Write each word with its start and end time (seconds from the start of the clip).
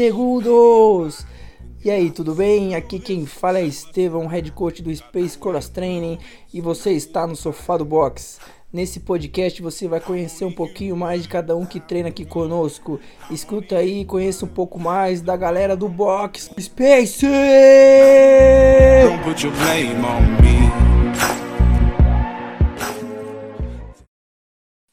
segundos. 0.00 1.26
E 1.84 1.90
aí, 1.90 2.10
tudo 2.10 2.34
bem? 2.34 2.74
Aqui 2.74 2.98
quem 2.98 3.26
fala 3.26 3.58
é 3.58 3.64
Estevão, 3.64 4.26
head 4.26 4.50
coach 4.52 4.80
do 4.82 4.94
Space 4.96 5.36
Cross 5.36 5.68
Training, 5.68 6.18
e 6.54 6.58
você 6.58 6.92
está 6.92 7.26
no 7.26 7.36
sofá 7.36 7.76
do 7.76 7.84
box. 7.84 8.40
Nesse 8.72 9.00
podcast 9.00 9.60
você 9.60 9.86
vai 9.86 10.00
conhecer 10.00 10.46
um 10.46 10.52
pouquinho 10.52 10.96
mais 10.96 11.24
de 11.24 11.28
cada 11.28 11.54
um 11.54 11.66
que 11.66 11.78
treina 11.78 12.08
aqui 12.08 12.24
conosco. 12.24 12.98
Escuta 13.30 13.76
aí, 13.76 14.06
conheça 14.06 14.46
um 14.46 14.48
pouco 14.48 14.80
mais 14.80 15.20
da 15.20 15.36
galera 15.36 15.76
do 15.76 15.86
box 15.86 16.50
Space. 16.58 17.26
Don't 19.04 19.22
put 19.22 19.44
your 19.44 19.54
blame 19.54 20.02
on 20.02 20.22
me. 20.40 20.60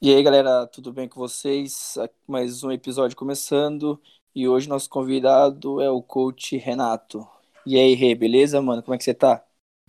E 0.01 0.13
aí, 0.13 0.21
galera, 0.21 0.67
tudo 0.67 0.91
bem 0.91 1.07
com 1.07 1.19
vocês? 1.19 1.97
Mais 2.27 2.61
um 2.61 2.71
episódio 2.71 3.15
começando. 3.15 3.99
E 4.37 4.47
hoje 4.47 4.69
nosso 4.69 4.87
convidado 4.87 5.81
é 5.81 5.89
o 5.89 5.99
coach 5.99 6.57
Renato. 6.57 7.27
E 7.65 7.75
aí, 7.75 7.95
Rê, 7.95 8.13
beleza, 8.13 8.61
mano? 8.61 8.83
Como 8.83 8.93
é 8.93 8.97
que 8.99 9.03
você 9.03 9.11
tá? 9.11 9.41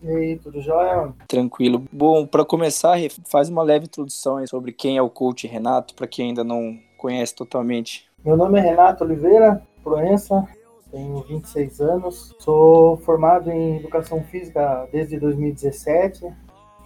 E 0.03 0.09
aí, 0.09 0.39
tudo 0.39 0.63
jóia? 0.63 1.13
Tranquilo. 1.29 1.85
Bom, 1.93 2.27
para 2.27 2.47
começar, 2.47 2.95
Rê, 2.95 3.11
faz 3.27 3.51
uma 3.51 3.63
leve 3.63 3.85
introdução 3.85 4.43
sobre 4.47 4.73
quem 4.73 4.97
é 4.97 5.03
o 5.03 5.11
coach 5.11 5.47
Renato, 5.47 5.95
para 5.95 6.07
quem 6.07 6.29
ainda 6.29 6.43
não 6.43 6.79
conhece 6.97 7.35
totalmente. 7.35 8.09
Meu 8.25 8.39
nome 8.39 8.59
é 8.59 8.63
Renato 8.63 9.05
Oliveira 9.05 9.63
Proença, 9.85 10.49
tenho 10.91 11.21
26 11.25 11.83
anos, 11.83 12.35
sou 12.39 12.97
formado 12.97 13.51
em 13.51 13.77
Educação 13.77 14.25
Física 14.25 14.89
desde 14.91 15.21
2017, 15.21 16.25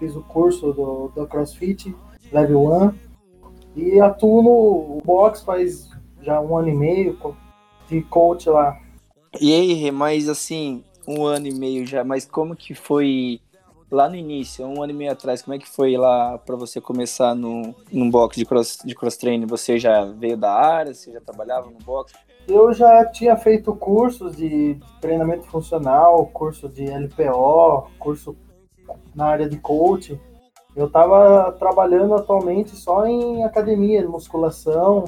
fiz 0.00 0.16
o 0.16 0.22
curso 0.24 0.72
do, 0.72 1.12
do 1.14 1.28
CrossFit 1.28 1.94
Level 2.33 2.66
1 2.66 2.94
e 3.77 4.00
atuo 4.00 4.42
no 4.42 4.98
box 5.05 5.42
faz 5.44 5.88
já 6.20 6.40
um 6.40 6.56
ano 6.56 6.68
e 6.68 6.74
meio, 6.74 7.16
de 7.92 8.02
coach 8.02 8.48
lá. 8.48 8.78
E 9.40 9.54
aí, 9.54 9.90
mas 9.90 10.28
assim, 10.28 10.82
um 11.06 11.24
ano 11.24 11.46
e 11.46 11.54
meio 11.54 11.86
já, 11.86 12.02
mas 12.02 12.24
como 12.24 12.56
que 12.56 12.74
foi 12.74 13.40
lá 13.90 14.08
no 14.08 14.16
início, 14.16 14.66
um 14.66 14.82
ano 14.82 14.92
e 14.92 14.96
meio 14.96 15.12
atrás, 15.12 15.42
como 15.42 15.54
é 15.54 15.58
que 15.58 15.68
foi 15.68 15.96
lá 15.96 16.38
para 16.38 16.56
você 16.56 16.80
começar 16.80 17.34
no, 17.34 17.74
num 17.92 18.10
box 18.10 18.36
de 18.36 18.46
cross, 18.46 18.78
de 18.84 18.94
cross 18.94 19.16
training? 19.16 19.46
Você 19.46 19.78
já 19.78 20.04
veio 20.04 20.36
da 20.36 20.52
área, 20.52 20.94
você 20.94 21.12
já 21.12 21.20
trabalhava 21.20 21.70
no 21.70 21.78
box? 21.78 22.14
Eu 22.48 22.72
já 22.72 23.04
tinha 23.06 23.36
feito 23.36 23.74
cursos 23.74 24.36
de 24.36 24.78
treinamento 25.00 25.44
funcional, 25.46 26.27
curso 26.27 26.68
de 26.68 26.84
LPO, 26.84 27.88
curso 27.98 28.36
na 29.14 29.27
área 29.27 29.48
de 29.48 29.58
coach. 29.58 30.18
Eu 30.74 30.86
estava 30.86 31.52
trabalhando 31.52 32.14
atualmente 32.14 32.70
só 32.70 33.06
em 33.06 33.44
academia, 33.44 34.08
musculação, 34.08 35.04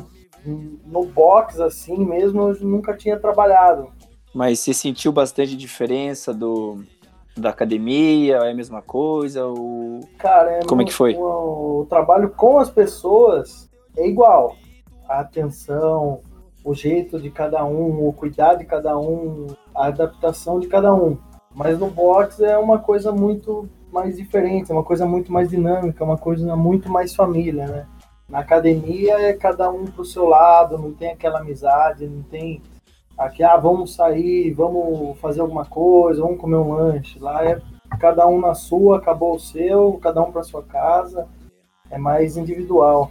no 0.47 1.05
box 1.07 1.61
assim 1.61 2.05
mesmo 2.05 2.49
eu 2.49 2.67
nunca 2.67 2.97
tinha 2.97 3.19
trabalhado. 3.19 3.89
Mas 4.35 4.61
você 4.61 4.75
sentiu 4.75 5.13
bastante 5.13 5.57
diferença 5.57 6.35
do 6.35 6.83
da 7.37 7.51
academia? 7.51 8.37
É 8.37 8.51
a 8.51 8.55
mesma 8.55 8.81
coisa? 8.81 9.47
Ou... 9.47 10.01
Cara, 10.19 10.53
é 10.53 10.61
como 10.65 10.81
no, 10.81 10.83
é 10.83 10.85
que 10.87 10.95
foi? 10.95 11.15
O, 11.15 11.81
o, 11.81 11.87
trabalho 11.87 12.31
com 12.31 12.59
as 12.59 12.71
pessoas 12.71 13.69
é 13.97 14.07
igual. 14.07 14.57
A 15.09 15.21
atenção, 15.21 16.21
o 16.65 16.75
jeito 16.75 17.21
de 17.21 17.31
cada 17.31 17.65
um, 17.65 18.09
o 18.09 18.13
cuidado 18.13 18.59
de 18.59 18.65
cada 18.65 18.99
um, 18.99 19.47
a 19.75 19.87
adaptação 19.87 20.59
de 20.59 20.67
cada 20.67 20.95
um. 20.95 21.19
Mas 21.55 21.79
no 21.79 21.89
box 21.89 22.41
é 22.41 22.59
uma 22.59 22.79
coisa 22.79 23.13
muito 23.13 23.69
mais 23.93 24.17
diferente, 24.17 24.73
é 24.73 24.75
uma 24.75 24.83
coisa 24.83 25.07
muito 25.07 25.33
mais 25.33 25.51
dinâmica, 25.51 26.03
uma 26.03 26.19
coisa 26.19 26.57
muito 26.57 26.91
mais 26.91 27.15
família, 27.15 27.67
né? 27.67 27.87
Na 28.29 28.39
academia 28.39 29.21
é 29.21 29.33
cada 29.33 29.71
um 29.71 29.85
pro 29.85 30.05
seu 30.05 30.25
lado, 30.25 30.79
não 30.79 30.93
tem 30.93 31.11
aquela 31.11 31.41
amizade, 31.41 32.07
não 32.07 32.23
tem 32.23 32.63
aqui, 33.17 33.43
ah, 33.43 33.57
vamos 33.57 33.95
sair, 33.95 34.51
vamos 34.53 35.19
fazer 35.19 35.41
alguma 35.41 35.65
coisa, 35.65 36.23
vamos 36.23 36.41
comer 36.41 36.57
um 36.57 36.73
lanche. 36.73 37.19
Lá 37.19 37.45
é 37.45 37.61
cada 38.01 38.27
um 38.27 38.41
na 38.41 38.55
sua, 38.55 38.99
acabou 38.99 39.35
o 39.35 39.41
seu, 39.41 39.99
cada 40.03 40.23
um 40.23 40.33
para 40.33 40.43
sua 40.43 40.63
casa. 40.63 41.29
É 41.91 41.99
mais 41.99 42.37
individual. 42.37 43.11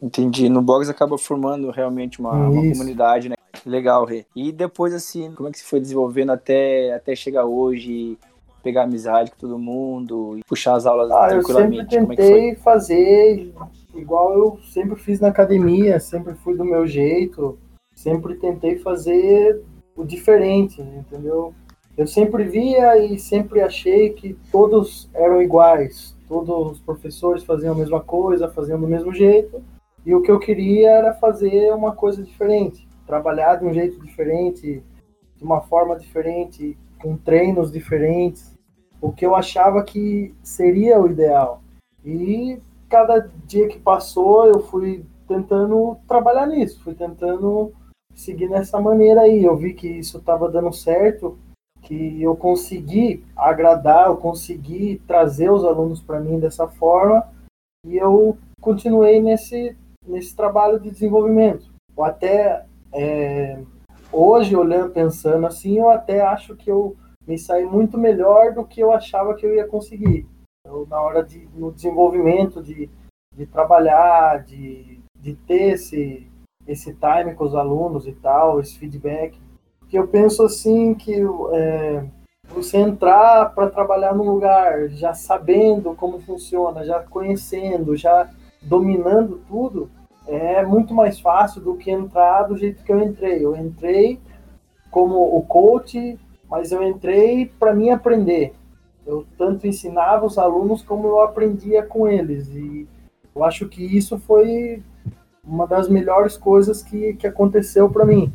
Entendi. 0.00 0.48
No 0.48 0.60
box 0.60 0.88
acaba 0.90 1.16
formando 1.16 1.70
realmente 1.70 2.20
uma, 2.20 2.32
uma 2.32 2.72
comunidade, 2.72 3.30
né? 3.30 3.36
Legal, 3.64 4.04
Rê. 4.04 4.26
E 4.36 4.52
depois, 4.52 4.92
assim, 4.92 5.32
como 5.32 5.48
é 5.48 5.52
que 5.52 5.58
se 5.58 5.64
foi 5.64 5.80
desenvolvendo 5.80 6.30
até, 6.30 6.92
até 6.92 7.16
chegar 7.16 7.46
hoje? 7.46 8.18
Pegar 8.62 8.84
amizade 8.84 9.30
com 9.30 9.36
todo 9.36 9.58
mundo 9.58 10.38
e 10.38 10.44
puxar 10.44 10.74
as 10.74 10.86
aulas 10.86 11.10
ah, 11.10 11.28
tranquilamente? 11.28 11.94
Eu 11.94 12.00
sempre 12.00 12.14
é 12.14 12.16
tentei 12.16 12.50
é 12.50 12.54
fazer 12.56 13.54
igual 13.94 14.32
eu 14.32 14.58
sempre 14.62 14.96
fiz 14.96 15.20
na 15.20 15.28
academia, 15.28 16.00
sempre 16.00 16.34
fui 16.34 16.56
do 16.56 16.64
meu 16.64 16.86
jeito, 16.86 17.58
sempre 17.94 18.34
tentei 18.36 18.76
fazer 18.78 19.62
o 19.96 20.04
diferente, 20.04 20.80
entendeu? 20.80 21.54
Eu 21.96 22.06
sempre 22.06 22.44
via 22.44 22.98
e 22.98 23.18
sempre 23.18 23.60
achei 23.60 24.10
que 24.10 24.36
todos 24.50 25.08
eram 25.14 25.40
iguais, 25.40 26.16
todos 26.28 26.72
os 26.72 26.80
professores 26.80 27.44
faziam 27.44 27.72
a 27.72 27.76
mesma 27.76 28.00
coisa, 28.00 28.50
faziam 28.50 28.80
do 28.80 28.88
mesmo 28.88 29.14
jeito, 29.14 29.62
e 30.04 30.14
o 30.14 30.20
que 30.20 30.30
eu 30.30 30.40
queria 30.40 30.90
era 30.90 31.14
fazer 31.14 31.72
uma 31.72 31.92
coisa 31.92 32.22
diferente, 32.22 32.86
trabalhar 33.06 33.56
de 33.56 33.64
um 33.64 33.72
jeito 33.72 34.00
diferente, 34.00 34.82
de 35.36 35.44
uma 35.44 35.60
forma 35.60 35.96
diferente, 35.96 36.76
com 37.00 37.16
treinos 37.16 37.70
diferentes, 37.70 38.54
o 39.00 39.12
que 39.12 39.24
eu 39.24 39.34
achava 39.36 39.84
que 39.84 40.34
seria 40.42 41.00
o 41.00 41.06
ideal. 41.06 41.62
E 42.04 42.58
cada 42.88 43.30
dia 43.46 43.68
que 43.68 43.78
passou, 43.78 44.46
eu 44.46 44.60
fui 44.60 45.04
tentando 45.26 45.96
trabalhar 46.06 46.46
nisso, 46.46 46.82
fui 46.82 46.94
tentando 46.94 47.72
seguir 48.14 48.48
nessa 48.48 48.80
maneira 48.80 49.22
aí. 49.22 49.44
Eu 49.44 49.56
vi 49.56 49.74
que 49.74 49.88
isso 49.88 50.18
estava 50.18 50.50
dando 50.50 50.72
certo, 50.72 51.38
que 51.82 52.22
eu 52.22 52.34
consegui 52.36 53.24
agradar, 53.36 54.06
eu 54.06 54.16
consegui 54.16 55.02
trazer 55.06 55.50
os 55.50 55.64
alunos 55.64 56.00
para 56.00 56.20
mim 56.20 56.38
dessa 56.38 56.66
forma, 56.66 57.26
e 57.86 57.96
eu 57.96 58.36
continuei 58.60 59.20
nesse, 59.20 59.76
nesse 60.06 60.34
trabalho 60.34 60.80
de 60.80 60.90
desenvolvimento. 60.90 61.70
Eu 61.96 62.04
até 62.04 62.64
é, 62.92 63.58
hoje, 64.10 64.56
olhando, 64.56 64.92
pensando 64.92 65.46
assim, 65.46 65.78
eu 65.78 65.90
até 65.90 66.20
acho 66.20 66.56
que 66.56 66.70
eu 66.70 66.96
me 67.26 67.38
saí 67.38 67.64
muito 67.64 67.98
melhor 67.98 68.52
do 68.52 68.64
que 68.64 68.80
eu 68.80 68.92
achava 68.92 69.34
que 69.34 69.44
eu 69.44 69.54
ia 69.54 69.66
conseguir. 69.66 70.26
Eu, 70.66 70.86
na 70.88 70.98
hora 70.98 71.22
de 71.22 71.46
no 71.54 71.70
desenvolvimento, 71.70 72.62
de, 72.62 72.88
de 73.36 73.44
trabalhar, 73.44 74.42
de, 74.42 74.98
de 75.14 75.34
ter 75.34 75.74
esse, 75.74 76.26
esse 76.66 76.94
time 76.94 77.34
com 77.34 77.44
os 77.44 77.54
alunos 77.54 78.06
e 78.06 78.12
tal, 78.12 78.60
esse 78.60 78.78
feedback. 78.78 79.38
Que 79.90 79.98
eu 79.98 80.08
penso 80.08 80.42
assim 80.42 80.94
que 80.94 81.20
é, 81.52 82.06
você 82.48 82.78
entrar 82.78 83.54
para 83.54 83.68
trabalhar 83.68 84.14
num 84.14 84.24
lugar 84.24 84.88
já 84.88 85.12
sabendo 85.12 85.94
como 85.94 86.18
funciona, 86.18 86.82
já 86.82 87.00
conhecendo, 87.00 87.94
já 87.94 88.30
dominando 88.62 89.42
tudo, 89.46 89.90
é 90.26 90.64
muito 90.64 90.94
mais 90.94 91.20
fácil 91.20 91.60
do 91.60 91.76
que 91.76 91.90
entrar 91.90 92.44
do 92.44 92.56
jeito 92.56 92.82
que 92.82 92.90
eu 92.90 93.00
entrei. 93.02 93.44
Eu 93.44 93.54
entrei 93.54 94.18
como 94.90 95.36
o 95.36 95.42
coach, 95.42 96.18
mas 96.48 96.72
eu 96.72 96.82
entrei 96.82 97.52
para 97.58 97.74
mim 97.74 97.90
aprender. 97.90 98.54
Eu 99.06 99.26
tanto 99.36 99.66
ensinava 99.66 100.24
os 100.24 100.38
alunos 100.38 100.82
como 100.82 101.06
eu 101.06 101.20
aprendia 101.20 101.82
com 101.82 102.08
eles. 102.08 102.48
E 102.48 102.86
eu 103.34 103.44
acho 103.44 103.68
que 103.68 103.84
isso 103.84 104.18
foi 104.18 104.82
uma 105.42 105.66
das 105.66 105.88
melhores 105.88 106.36
coisas 106.36 106.82
que, 106.82 107.14
que 107.14 107.26
aconteceu 107.26 107.90
para 107.90 108.06
mim. 108.06 108.32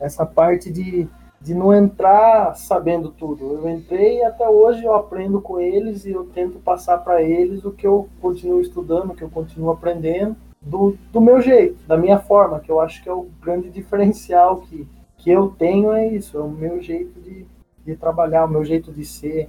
Essa 0.00 0.26
parte 0.26 0.72
de, 0.72 1.06
de 1.40 1.54
não 1.54 1.72
entrar 1.72 2.56
sabendo 2.56 3.10
tudo. 3.10 3.54
Eu 3.54 3.68
entrei 3.68 4.18
e 4.18 4.24
até 4.24 4.48
hoje 4.48 4.84
eu 4.84 4.94
aprendo 4.94 5.40
com 5.40 5.60
eles 5.60 6.04
e 6.04 6.10
eu 6.10 6.24
tento 6.24 6.58
passar 6.58 6.98
para 6.98 7.22
eles 7.22 7.64
o 7.64 7.70
que 7.70 7.86
eu 7.86 8.08
continuo 8.20 8.60
estudando, 8.60 9.10
o 9.10 9.14
que 9.14 9.22
eu 9.22 9.30
continuo 9.30 9.70
aprendendo, 9.70 10.36
do, 10.60 10.96
do 11.10 11.20
meu 11.20 11.40
jeito, 11.40 11.82
da 11.86 11.96
minha 11.96 12.18
forma, 12.18 12.60
que 12.60 12.70
eu 12.70 12.80
acho 12.80 13.02
que 13.02 13.08
é 13.08 13.12
o 13.12 13.28
grande 13.40 13.70
diferencial 13.70 14.58
que, 14.58 14.86
que 15.16 15.30
eu 15.30 15.48
tenho 15.48 15.92
é 15.92 16.06
isso, 16.08 16.36
é 16.36 16.40
o 16.40 16.50
meu 16.50 16.80
jeito 16.82 17.18
de, 17.20 17.46
de 17.84 17.96
trabalhar, 17.96 18.44
o 18.44 18.50
meu 18.50 18.64
jeito 18.64 18.92
de 18.92 19.04
ser, 19.04 19.48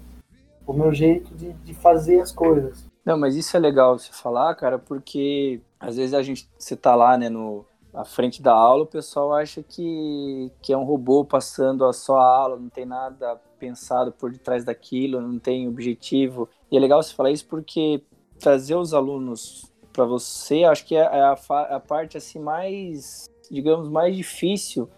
o 0.71 0.77
meu 0.77 0.93
jeito 0.93 1.33
de, 1.35 1.53
de 1.53 1.73
fazer 1.73 2.19
as 2.19 2.31
coisas. 2.31 2.89
Não, 3.05 3.17
mas 3.17 3.35
isso 3.35 3.55
é 3.57 3.59
legal 3.59 3.97
você 3.97 4.11
falar, 4.11 4.53
cara, 4.55 4.77
porque 4.77 5.59
às 5.79 5.97
vezes 5.97 6.13
a 6.13 6.21
gente, 6.21 6.47
você 6.57 6.75
tá 6.75 6.95
lá, 6.95 7.17
né, 7.17 7.29
no, 7.29 7.65
à 7.93 8.05
frente 8.05 8.41
da 8.41 8.53
aula, 8.53 8.83
o 8.83 8.87
pessoal 8.87 9.33
acha 9.33 9.63
que, 9.63 10.51
que 10.61 10.71
é 10.71 10.77
um 10.77 10.83
robô 10.83 11.25
passando 11.25 11.91
só 11.93 12.17
a 12.17 12.37
aula, 12.37 12.57
não 12.57 12.69
tem 12.69 12.85
nada 12.85 13.39
pensado 13.59 14.11
por 14.11 14.31
detrás 14.31 14.63
daquilo, 14.63 15.21
não 15.21 15.37
tem 15.37 15.67
objetivo. 15.67 16.47
E 16.71 16.77
é 16.77 16.79
legal 16.79 17.01
você 17.01 17.13
falar 17.13 17.31
isso 17.31 17.45
porque 17.47 18.03
trazer 18.39 18.75
os 18.75 18.93
alunos 18.93 19.71
para 19.91 20.05
você, 20.05 20.63
acho 20.63 20.85
que 20.85 20.95
é 20.95 21.03
a, 21.03 21.33
a 21.69 21.79
parte 21.79 22.17
assim 22.17 22.39
mais, 22.39 23.29
digamos, 23.49 23.89
mais 23.89 24.15
difícil 24.15 24.89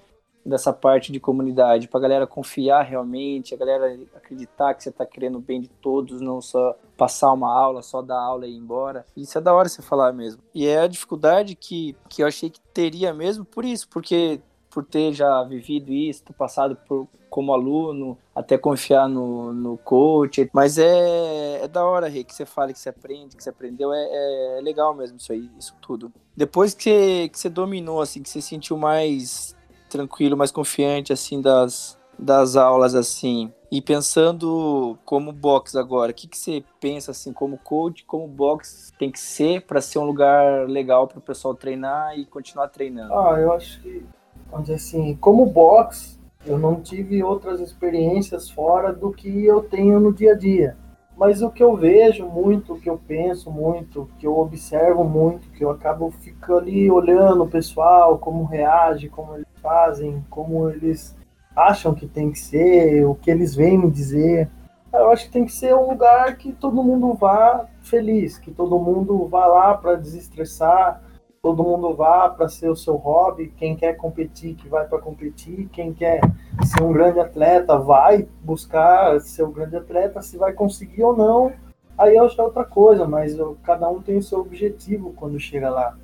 dessa 0.46 0.74
parte 0.74 1.12
de 1.12 1.20
comunidade, 1.20 1.88
para 1.88 2.00
a 2.00 2.02
galera 2.02 2.28
confiar 2.28 2.84
realmente, 2.84 3.54
a 3.54 3.58
galera 3.58 3.98
acreditar 4.16 4.74
que 4.74 4.84
você 4.84 4.90
está 4.90 5.06
querendo 5.06 5.38
o 5.38 5.42
bem 5.42 5.62
de 5.62 5.70
todos, 5.70 6.22
não 6.22 6.42
só 6.42 6.76
passar 6.98 7.32
uma 7.32 7.52
aula, 7.54 7.82
só 7.82 8.02
dar 8.02 8.20
aula 8.20 8.46
e 8.46 8.52
ir 8.52 8.58
embora. 8.58 9.06
Isso 9.16 9.38
é 9.38 9.42
da 9.42 9.54
hora 9.54 9.70
você 9.70 9.82
falar 9.82 10.12
mesmo. 10.12 10.42
E 10.54 10.68
é 10.68 10.80
a 10.80 10.88
dificuldade 10.88 11.56
que, 11.56 11.96
que 12.10 12.22
eu 12.24 12.28
achei 12.28 12.50
que 12.50 12.60
teria 12.74 13.14
mesmo 13.14 13.46
por 13.46 13.64
isso, 13.64 13.88
porque 13.88 14.42
por 14.70 14.84
ter 14.84 15.14
já 15.14 15.44
vivido 15.44 15.94
isso, 15.94 16.24
passado 16.34 16.76
por, 16.88 17.08
como 17.30 17.54
aluno, 17.54 18.18
até 18.36 18.58
confiar 18.58 19.08
no, 19.08 19.54
no 19.54 19.78
coach. 19.78 20.50
Mas 20.52 20.78
é, 20.78 21.64
é 21.64 21.68
da 21.68 21.86
hora, 21.86 22.08
Rê, 22.08 22.24
que 22.24 22.34
você 22.34 22.46
fala 22.46 22.74
que 22.74 22.80
você 22.80 22.90
aprende, 22.90 23.38
que 23.38 23.44
você 23.44 23.50
aprendeu. 23.50 23.94
É, 23.94 24.58
é 24.58 24.62
legal 24.62 24.96
mesmo 24.96 25.18
isso 25.18 25.32
aí, 25.32 25.50
isso 25.60 25.76
tudo. 25.80 26.12
Depois 26.36 26.74
que 26.74 26.84
você, 26.84 27.30
que 27.30 27.40
você 27.40 27.50
dominou, 27.50 28.02
assim, 28.02 28.24
que 28.24 28.30
você 28.30 28.42
sentiu 28.42 28.78
mais 28.78 29.56
tranquilo, 29.94 30.36
mais 30.36 30.52
confiante, 30.52 31.14
assim, 31.14 31.42
das, 31.42 31.98
das 32.18 32.56
aulas, 32.56 32.96
assim, 32.96 33.52
e 33.72 33.82
pensando 33.82 34.98
como 35.04 35.32
box 35.32 35.76
agora, 35.76 36.12
o 36.12 36.14
que, 36.14 36.28
que 36.28 36.38
você 36.38 36.64
pensa 36.80 37.10
assim 37.10 37.34
como 37.34 37.58
coach, 37.58 38.06
como 38.06 38.28
box 38.28 38.94
tem 39.00 39.12
que 39.12 39.20
ser 39.20 39.62
para 39.62 39.82
ser 39.82 39.98
um 39.98 40.06
lugar 40.06 40.70
legal 40.70 41.08
para 41.08 41.18
o 41.18 41.22
pessoal 41.22 41.56
treinar 41.56 42.16
e 42.18 42.24
continuar 42.24 42.68
treinando? 42.68 43.12
Ah, 43.12 43.40
eu 43.40 43.52
acho 43.52 43.82
que, 43.82 44.06
vamos 44.52 44.68
dizer 44.68 44.76
assim, 44.76 45.16
como 45.16 45.44
box, 45.48 46.20
eu 46.46 46.60
não 46.60 46.82
tive 46.82 47.24
outras 47.24 47.60
experiências 47.60 48.48
fora 48.48 48.94
do 48.94 49.12
que 49.12 49.44
eu 49.44 49.64
tenho 49.64 50.00
no 50.00 50.14
dia 50.14 50.34
a 50.34 50.38
dia. 50.38 50.78
Mas 51.18 51.42
o 51.42 51.50
que 51.50 51.64
eu 51.64 51.76
vejo 51.76 52.26
muito, 52.26 52.74
o 52.74 52.80
que 52.80 52.90
eu 52.90 53.00
penso 53.08 53.52
muito, 53.52 54.02
o 54.02 54.06
que 54.18 54.26
eu 54.26 54.38
observo 54.38 55.04
muito, 55.04 55.50
que 55.52 55.64
eu 55.64 55.70
acabo 55.70 56.12
ficando 56.12 56.60
ali 56.60 56.90
olhando 56.90 57.44
o 57.44 57.50
pessoal, 57.50 58.18
como 58.18 58.44
reage, 58.46 59.10
como 59.10 59.36
eles 59.36 59.48
fazem, 59.62 60.26
como 60.30 60.70
eles 60.70 61.16
acham 61.56 61.94
que 61.94 62.08
tem 62.08 62.32
que 62.32 62.40
ser, 62.40 63.06
o 63.06 63.14
que 63.16 63.30
eles 63.30 63.56
vêm 63.56 63.78
me 63.78 63.92
dizer. 63.92 64.50
Eu 64.92 65.12
acho 65.12 65.26
que 65.26 65.32
tem 65.32 65.46
que 65.46 65.52
ser 65.52 65.74
um 65.76 65.90
lugar 65.90 66.36
que 66.38 66.52
todo 66.52 66.84
mundo 66.84 67.14
vá 67.14 67.68
feliz, 67.82 68.38
que 68.38 68.52
todo 68.52 68.80
mundo 68.80 69.28
vá 69.28 69.46
lá 69.46 69.74
para 69.76 69.96
desestressar, 69.96 71.02
todo 71.44 71.62
mundo 71.62 71.94
vá 71.94 72.30
para 72.30 72.48
ser 72.48 72.70
o 72.70 72.76
seu 72.76 72.96
hobby. 72.96 73.54
Quem 73.58 73.76
quer 73.76 73.98
competir, 73.98 74.56
que 74.56 74.70
vai 74.70 74.88
para 74.88 74.98
competir. 74.98 75.68
Quem 75.74 75.94
quer 75.94 76.22
ser 76.64 76.82
um 76.82 76.94
grande 76.94 77.20
atleta, 77.20 77.78
vai 77.78 78.26
buscar 78.42 79.20
ser 79.20 79.44
um 79.44 79.52
grande 79.52 79.76
atleta. 79.76 80.22
Se 80.22 80.38
vai 80.38 80.54
conseguir 80.54 81.04
ou 81.04 81.14
não, 81.14 81.52
aí 81.98 82.16
é 82.16 82.24
outra 82.24 82.64
coisa, 82.64 83.06
mas 83.06 83.36
cada 83.62 83.90
um 83.90 84.02
tem 84.02 84.18
o 84.18 84.24
seu 84.24 84.40
objetivo 84.40 85.12
quando 85.18 85.38
chega 85.38 85.70
lá. 85.70 85.98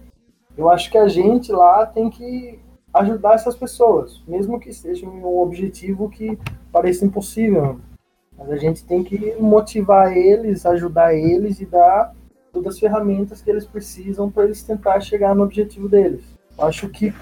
Eu 0.58 0.70
acho 0.70 0.92
que 0.92 0.98
a 0.98 1.08
gente 1.08 1.54
lá 1.54 1.86
tem 1.86 2.10
que 2.10 2.60
ajudar 2.94 3.36
essas 3.36 3.56
pessoas, 3.56 4.22
mesmo 4.28 4.60
que 4.60 4.74
seja 4.74 5.08
um 5.08 5.26
objetivo 5.40 6.10
que 6.10 6.38
pareça 6.70 7.06
impossível. 7.06 7.80
Mas 8.38 8.52
a 8.52 8.58
gente 8.58 8.84
tem 8.84 9.06
que 9.06 9.36
motivar 9.40 10.12
eles, 10.18 10.66
ajudar 10.66 11.14
eles 11.14 11.62
e 11.62 11.66
dar 11.66 12.14
todas 12.52 12.76
as 12.76 12.80
ferramentas 12.80 13.42
que 13.42 13.50
eles 13.50 13.66
precisam 13.66 14.30
para 14.30 14.46
eles 14.46 14.64
tentar 14.64 15.00
chegar 15.02 15.36
no 15.36 15.44
objetivo 15.44 15.88
deles. 15.88 16.24
Acho 16.58 16.90
que 16.90 17.14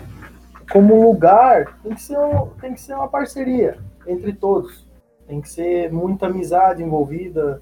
como 0.72 1.02
lugar 1.02 1.80
tem 1.82 1.94
que 1.94 2.02
ser 2.02 2.18
um, 2.18 2.48
tem 2.60 2.74
que 2.74 2.82
ser 2.82 2.94
uma 2.94 3.08
parceria 3.08 3.78
entre 4.06 4.34
todos. 4.34 4.86
Tem 5.28 5.42
que 5.42 5.50
ser 5.50 5.92
muita 5.92 6.28
amizade 6.28 6.82
envolvida, 6.84 7.62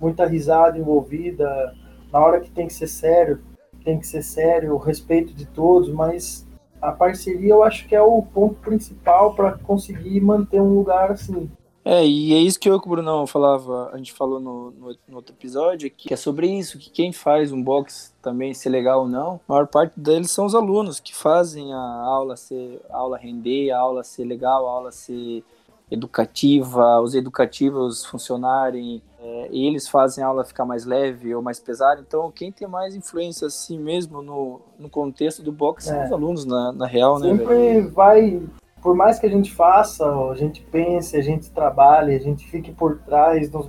muita 0.00 0.26
risada 0.26 0.78
envolvida. 0.78 1.74
Na 2.12 2.20
hora 2.20 2.40
que 2.40 2.50
tem 2.50 2.66
que 2.66 2.74
ser 2.74 2.88
sério, 2.88 3.40
tem 3.84 3.98
que 3.98 4.06
ser 4.06 4.22
sério, 4.22 4.74
o 4.74 4.78
respeito 4.78 5.32
de 5.32 5.46
todos, 5.46 5.88
mas 5.88 6.46
a 6.80 6.92
parceria 6.92 7.50
eu 7.50 7.62
acho 7.62 7.86
que 7.88 7.94
é 7.94 8.02
o 8.02 8.22
ponto 8.22 8.56
principal 8.56 9.34
para 9.34 9.52
conseguir 9.52 10.20
manter 10.20 10.60
um 10.60 10.74
lugar 10.74 11.10
assim. 11.10 11.50
É, 11.88 12.04
e 12.04 12.34
é 12.34 12.38
isso 12.38 12.58
que 12.58 12.68
eu 12.68 12.74
e 12.74 12.76
o 12.76 12.80
Brunão 12.80 13.28
falava, 13.28 13.90
a 13.92 13.96
gente 13.96 14.12
falou 14.12 14.40
no, 14.40 14.72
no, 14.72 14.96
no, 15.06 15.16
outro 15.16 15.32
episódio, 15.32 15.88
que 15.88 16.12
é 16.12 16.16
sobre 16.16 16.48
isso, 16.48 16.80
que 16.80 16.90
quem 16.90 17.12
faz 17.12 17.52
um 17.52 17.62
box 17.62 18.12
também 18.20 18.52
ser 18.52 18.70
legal 18.70 19.02
ou 19.02 19.08
não, 19.08 19.40
a 19.48 19.52
maior 19.52 19.68
parte 19.68 19.92
deles 19.96 20.32
são 20.32 20.46
os 20.46 20.54
alunos 20.56 20.98
que 20.98 21.14
fazem 21.14 21.72
a 21.72 21.78
aula 21.78 22.36
ser 22.36 22.80
a 22.90 22.96
aula 22.96 23.16
render, 23.16 23.70
a 23.70 23.78
aula 23.78 24.02
ser 24.02 24.24
legal, 24.24 24.66
a 24.66 24.72
aula 24.72 24.90
ser 24.90 25.44
educativa, 25.88 27.00
os 27.00 27.14
educativos 27.14 28.04
funcionarem, 28.04 29.00
é, 29.20 29.48
eles 29.52 29.86
fazem 29.86 30.24
a 30.24 30.26
aula 30.26 30.44
ficar 30.44 30.64
mais 30.64 30.84
leve 30.84 31.32
ou 31.36 31.40
mais 31.40 31.60
pesada. 31.60 32.00
Então, 32.00 32.32
quem 32.32 32.50
tem 32.50 32.66
mais 32.66 32.96
influência 32.96 33.46
assim 33.46 33.78
mesmo 33.78 34.20
no, 34.20 34.60
no 34.76 34.90
contexto 34.90 35.40
do 35.40 35.52
boxe 35.52 35.88
é. 35.88 35.92
são 35.92 36.04
os 36.04 36.12
alunos, 36.12 36.44
na, 36.44 36.72
na 36.72 36.86
real, 36.86 37.20
Sempre 37.20 37.36
né? 37.36 37.74
Sempre 37.74 37.80
vai, 37.92 38.42
por 38.86 38.94
mais 38.94 39.18
que 39.18 39.26
a 39.26 39.28
gente 39.28 39.52
faça, 39.52 40.08
a 40.08 40.36
gente 40.36 40.62
pense, 40.62 41.16
a 41.16 41.20
gente 41.20 41.50
trabalhe, 41.50 42.14
a 42.14 42.20
gente 42.20 42.46
fique 42.46 42.70
por 42.70 43.00
trás 43.00 43.50
dos 43.50 43.66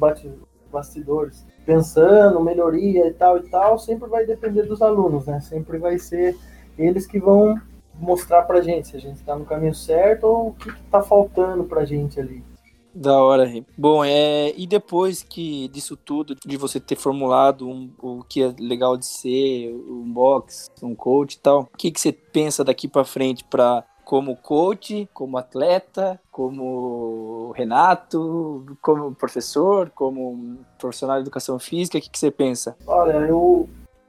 bastidores, 0.72 1.44
pensando, 1.66 2.40
melhoria 2.40 3.08
e 3.08 3.14
tal 3.16 3.40
e 3.40 3.50
tal, 3.50 3.80
sempre 3.80 4.08
vai 4.08 4.28
depender 4.28 4.62
dos 4.68 4.80
alunos, 4.80 5.26
né? 5.26 5.40
Sempre 5.40 5.80
vai 5.80 5.98
ser 5.98 6.38
eles 6.78 7.08
que 7.08 7.20
vão 7.20 7.60
mostrar 8.00 8.44
pra 8.44 8.62
gente 8.62 8.90
se 8.90 8.96
a 8.96 9.00
gente 9.00 9.24
tá 9.24 9.36
no 9.36 9.44
caminho 9.44 9.74
certo 9.74 10.26
ou 10.26 10.50
o 10.50 10.54
que, 10.54 10.72
que 10.72 10.84
tá 10.84 11.02
faltando 11.02 11.64
pra 11.64 11.84
gente 11.84 12.20
ali. 12.20 12.44
Da 12.94 13.20
hora, 13.20 13.52
Bom, 13.76 14.06
é, 14.06 14.54
e 14.56 14.68
depois 14.68 15.24
que 15.24 15.68
disso 15.70 15.98
tudo, 15.98 16.36
de 16.46 16.58
você 16.58 16.80
ter 16.80 16.96
formulado 16.96 17.68
um, 17.68 17.90
o 18.00 18.24
que 18.24 18.44
é 18.44 18.54
legal 18.60 18.96
de 18.96 19.08
ser, 19.08 19.74
um 19.74 20.14
box, 20.14 20.70
um 20.84 20.94
coach 20.94 21.34
e 21.34 21.40
tal, 21.40 21.62
o 21.62 21.76
que, 21.76 21.90
que 21.90 22.00
você 22.00 22.12
pensa 22.12 22.64
daqui 22.64 22.88
para 22.88 23.04
frente 23.04 23.44
para 23.44 23.84
como 24.08 24.38
coach, 24.38 25.06
como 25.14 25.38
atleta, 25.38 26.18
como 26.32 27.52
Renato, 27.54 28.66
como 28.82 29.14
professor, 29.14 29.92
como 29.94 30.60
profissional 30.80 31.18
de 31.18 31.24
educação 31.24 31.60
física, 31.60 31.98
o 31.98 32.02
que, 32.02 32.10
que 32.10 32.18
você 32.18 32.32
pensa? 32.32 32.78
Olha, 32.88 33.18
eu 33.28 33.68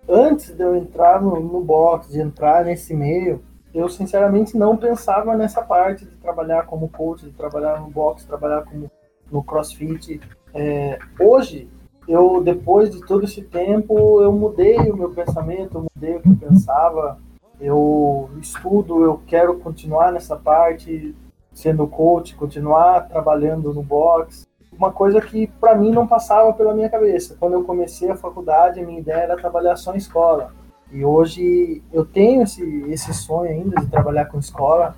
antes 0.09 0.55
de 0.55 0.63
eu 0.63 0.77
entrar 0.77 1.21
no, 1.21 1.41
no 1.41 1.61
box, 1.61 2.13
de 2.13 2.21
entrar 2.21 2.65
nesse 2.65 2.95
meio, 2.95 3.43
eu 3.75 3.89
sinceramente 3.89 4.57
não 4.57 4.77
pensava 4.77 5.37
nessa 5.37 5.63
parte 5.63 6.05
de 6.05 6.15
trabalhar 6.15 6.65
como 6.67 6.89
coach, 6.89 7.25
de 7.25 7.33
trabalhar 7.33 7.81
no 7.81 7.91
boxe, 7.91 8.25
trabalhar 8.25 8.63
como 8.63 8.89
no 9.33 9.43
crossfit. 9.43 10.21
É, 10.55 10.97
hoje, 11.19 11.69
eu 12.07 12.41
depois 12.41 12.93
de 12.93 13.05
todo 13.05 13.25
esse 13.25 13.43
tempo, 13.43 14.23
eu 14.23 14.31
mudei 14.31 14.79
o 14.93 14.97
meu 14.97 15.11
pensamento, 15.11 15.77
eu 15.77 15.87
mudei 15.93 16.15
o 16.15 16.21
que 16.21 16.29
eu 16.29 16.37
pensava. 16.37 17.19
Eu 17.61 18.31
estudo, 18.41 19.03
eu 19.03 19.21
quero 19.27 19.59
continuar 19.59 20.13
nessa 20.13 20.37
parte, 20.37 21.15
sendo 21.53 21.87
coach, 21.87 22.37
continuar 22.37 23.09
trabalhando 23.09 23.75
no 23.75 23.83
boxe. 23.83 24.47
Uma 24.73 24.93
coisa 24.93 25.21
que 25.21 25.47
para 25.47 25.75
mim 25.75 25.91
não 25.91 26.07
passava 26.07 26.53
pela 26.53 26.75
minha 26.75 26.89
cabeça. 26.89 27.37
Quando 27.39 27.55
eu 27.55 27.65
comecei 27.65 28.11
a 28.11 28.17
faculdade, 28.17 28.81
a 28.81 28.87
minha 28.87 29.01
ideia 29.01 29.23
era 29.23 29.37
trabalhar 29.37 29.77
só 29.77 29.93
em 29.95 29.99
escola 29.99 30.53
e 30.91 31.05
hoje 31.05 31.83
eu 31.93 32.05
tenho 32.05 32.43
esse, 32.43 32.63
esse 32.91 33.13
sonho 33.13 33.51
ainda 33.51 33.81
de 33.81 33.87
trabalhar 33.89 34.27
com 34.27 34.39
escola, 34.39 34.97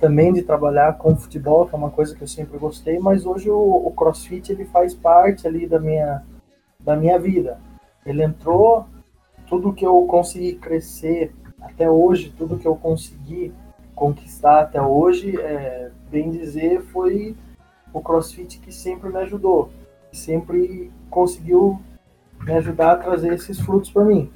também 0.00 0.32
de 0.32 0.42
trabalhar 0.42 0.96
com 0.96 1.14
futebol, 1.14 1.66
que 1.66 1.74
é 1.74 1.78
uma 1.78 1.90
coisa 1.90 2.14
que 2.14 2.22
eu 2.22 2.26
sempre 2.26 2.58
gostei, 2.58 2.98
mas 2.98 3.26
hoje 3.26 3.50
o, 3.50 3.58
o 3.58 3.90
CrossFit 3.92 4.52
ele 4.52 4.64
faz 4.64 4.94
parte 4.94 5.46
ali 5.46 5.66
da 5.66 5.78
minha, 5.78 6.22
da 6.80 6.96
minha 6.96 7.18
vida. 7.18 7.60
Ele 8.04 8.22
entrou, 8.22 8.86
tudo 9.46 9.72
que 9.74 9.86
eu 9.86 10.06
consegui 10.06 10.54
crescer 10.54 11.34
até 11.66 11.90
hoje, 11.90 12.34
tudo 12.36 12.58
que 12.58 12.66
eu 12.66 12.76
consegui 12.76 13.52
conquistar 13.94 14.60
até 14.60 14.80
hoje, 14.80 15.40
é, 15.40 15.90
bem 16.10 16.30
dizer, 16.30 16.82
foi 16.82 17.36
o 17.92 18.00
CrossFit 18.00 18.58
que 18.58 18.72
sempre 18.72 19.08
me 19.08 19.18
ajudou, 19.18 19.70
sempre 20.12 20.90
conseguiu 21.08 21.80
me 22.40 22.52
ajudar 22.52 22.92
a 22.92 22.96
trazer 22.96 23.32
esses 23.32 23.58
frutos 23.58 23.90
para 23.90 24.04
mim 24.04 24.30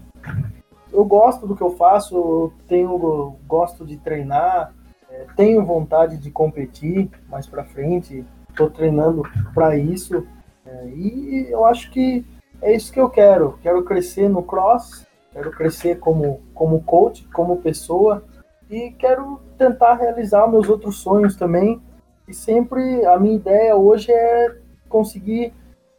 eu 0.93 1.05
gosto 1.05 1.47
do 1.47 1.57
que 1.57 1.63
eu 1.63 1.71
faço, 1.77 2.15
eu 2.15 2.53
tenho, 2.69 2.91
eu 2.91 3.37
gosto 3.47 3.85
de 3.85 3.97
treinar, 3.97 4.73
é, 5.11 5.27
tenho 5.37 5.65
vontade 5.65 6.17
de 6.17 6.31
competir 6.31 7.09
mais 7.29 7.47
para 7.47 7.65
frente, 7.65 8.25
estou 8.49 8.69
treinando 8.69 9.23
para 9.55 9.77
isso 9.77 10.27
é, 10.67 10.89
e 10.89 11.47
eu 11.49 11.65
acho 11.65 11.91
que 11.91 12.25
é 12.61 12.75
isso 12.75 12.93
que 12.93 13.01
eu 13.01 13.09
quero. 13.09 13.59
Quero 13.63 13.83
crescer 13.85 14.29
no 14.29 14.43
cross, 14.43 15.07
quero 15.33 15.51
crescer 15.51 15.99
como, 15.99 16.41
como 16.55 16.83
coach, 16.83 17.27
como 17.33 17.63
pessoa 17.63 18.25
e 18.69 18.91
quero 18.93 19.41
tentar 19.57 19.95
realizar 19.95 20.47
meus 20.47 20.69
outros 20.69 20.99
sonhos 20.99 21.37
também. 21.37 21.81
E 22.29 22.35
sempre 22.35 23.05
a 23.07 23.19
minha 23.19 23.37
ideia 23.37 23.77
hoje 23.77 24.13
é 24.13 24.57
conseguir 24.89 25.53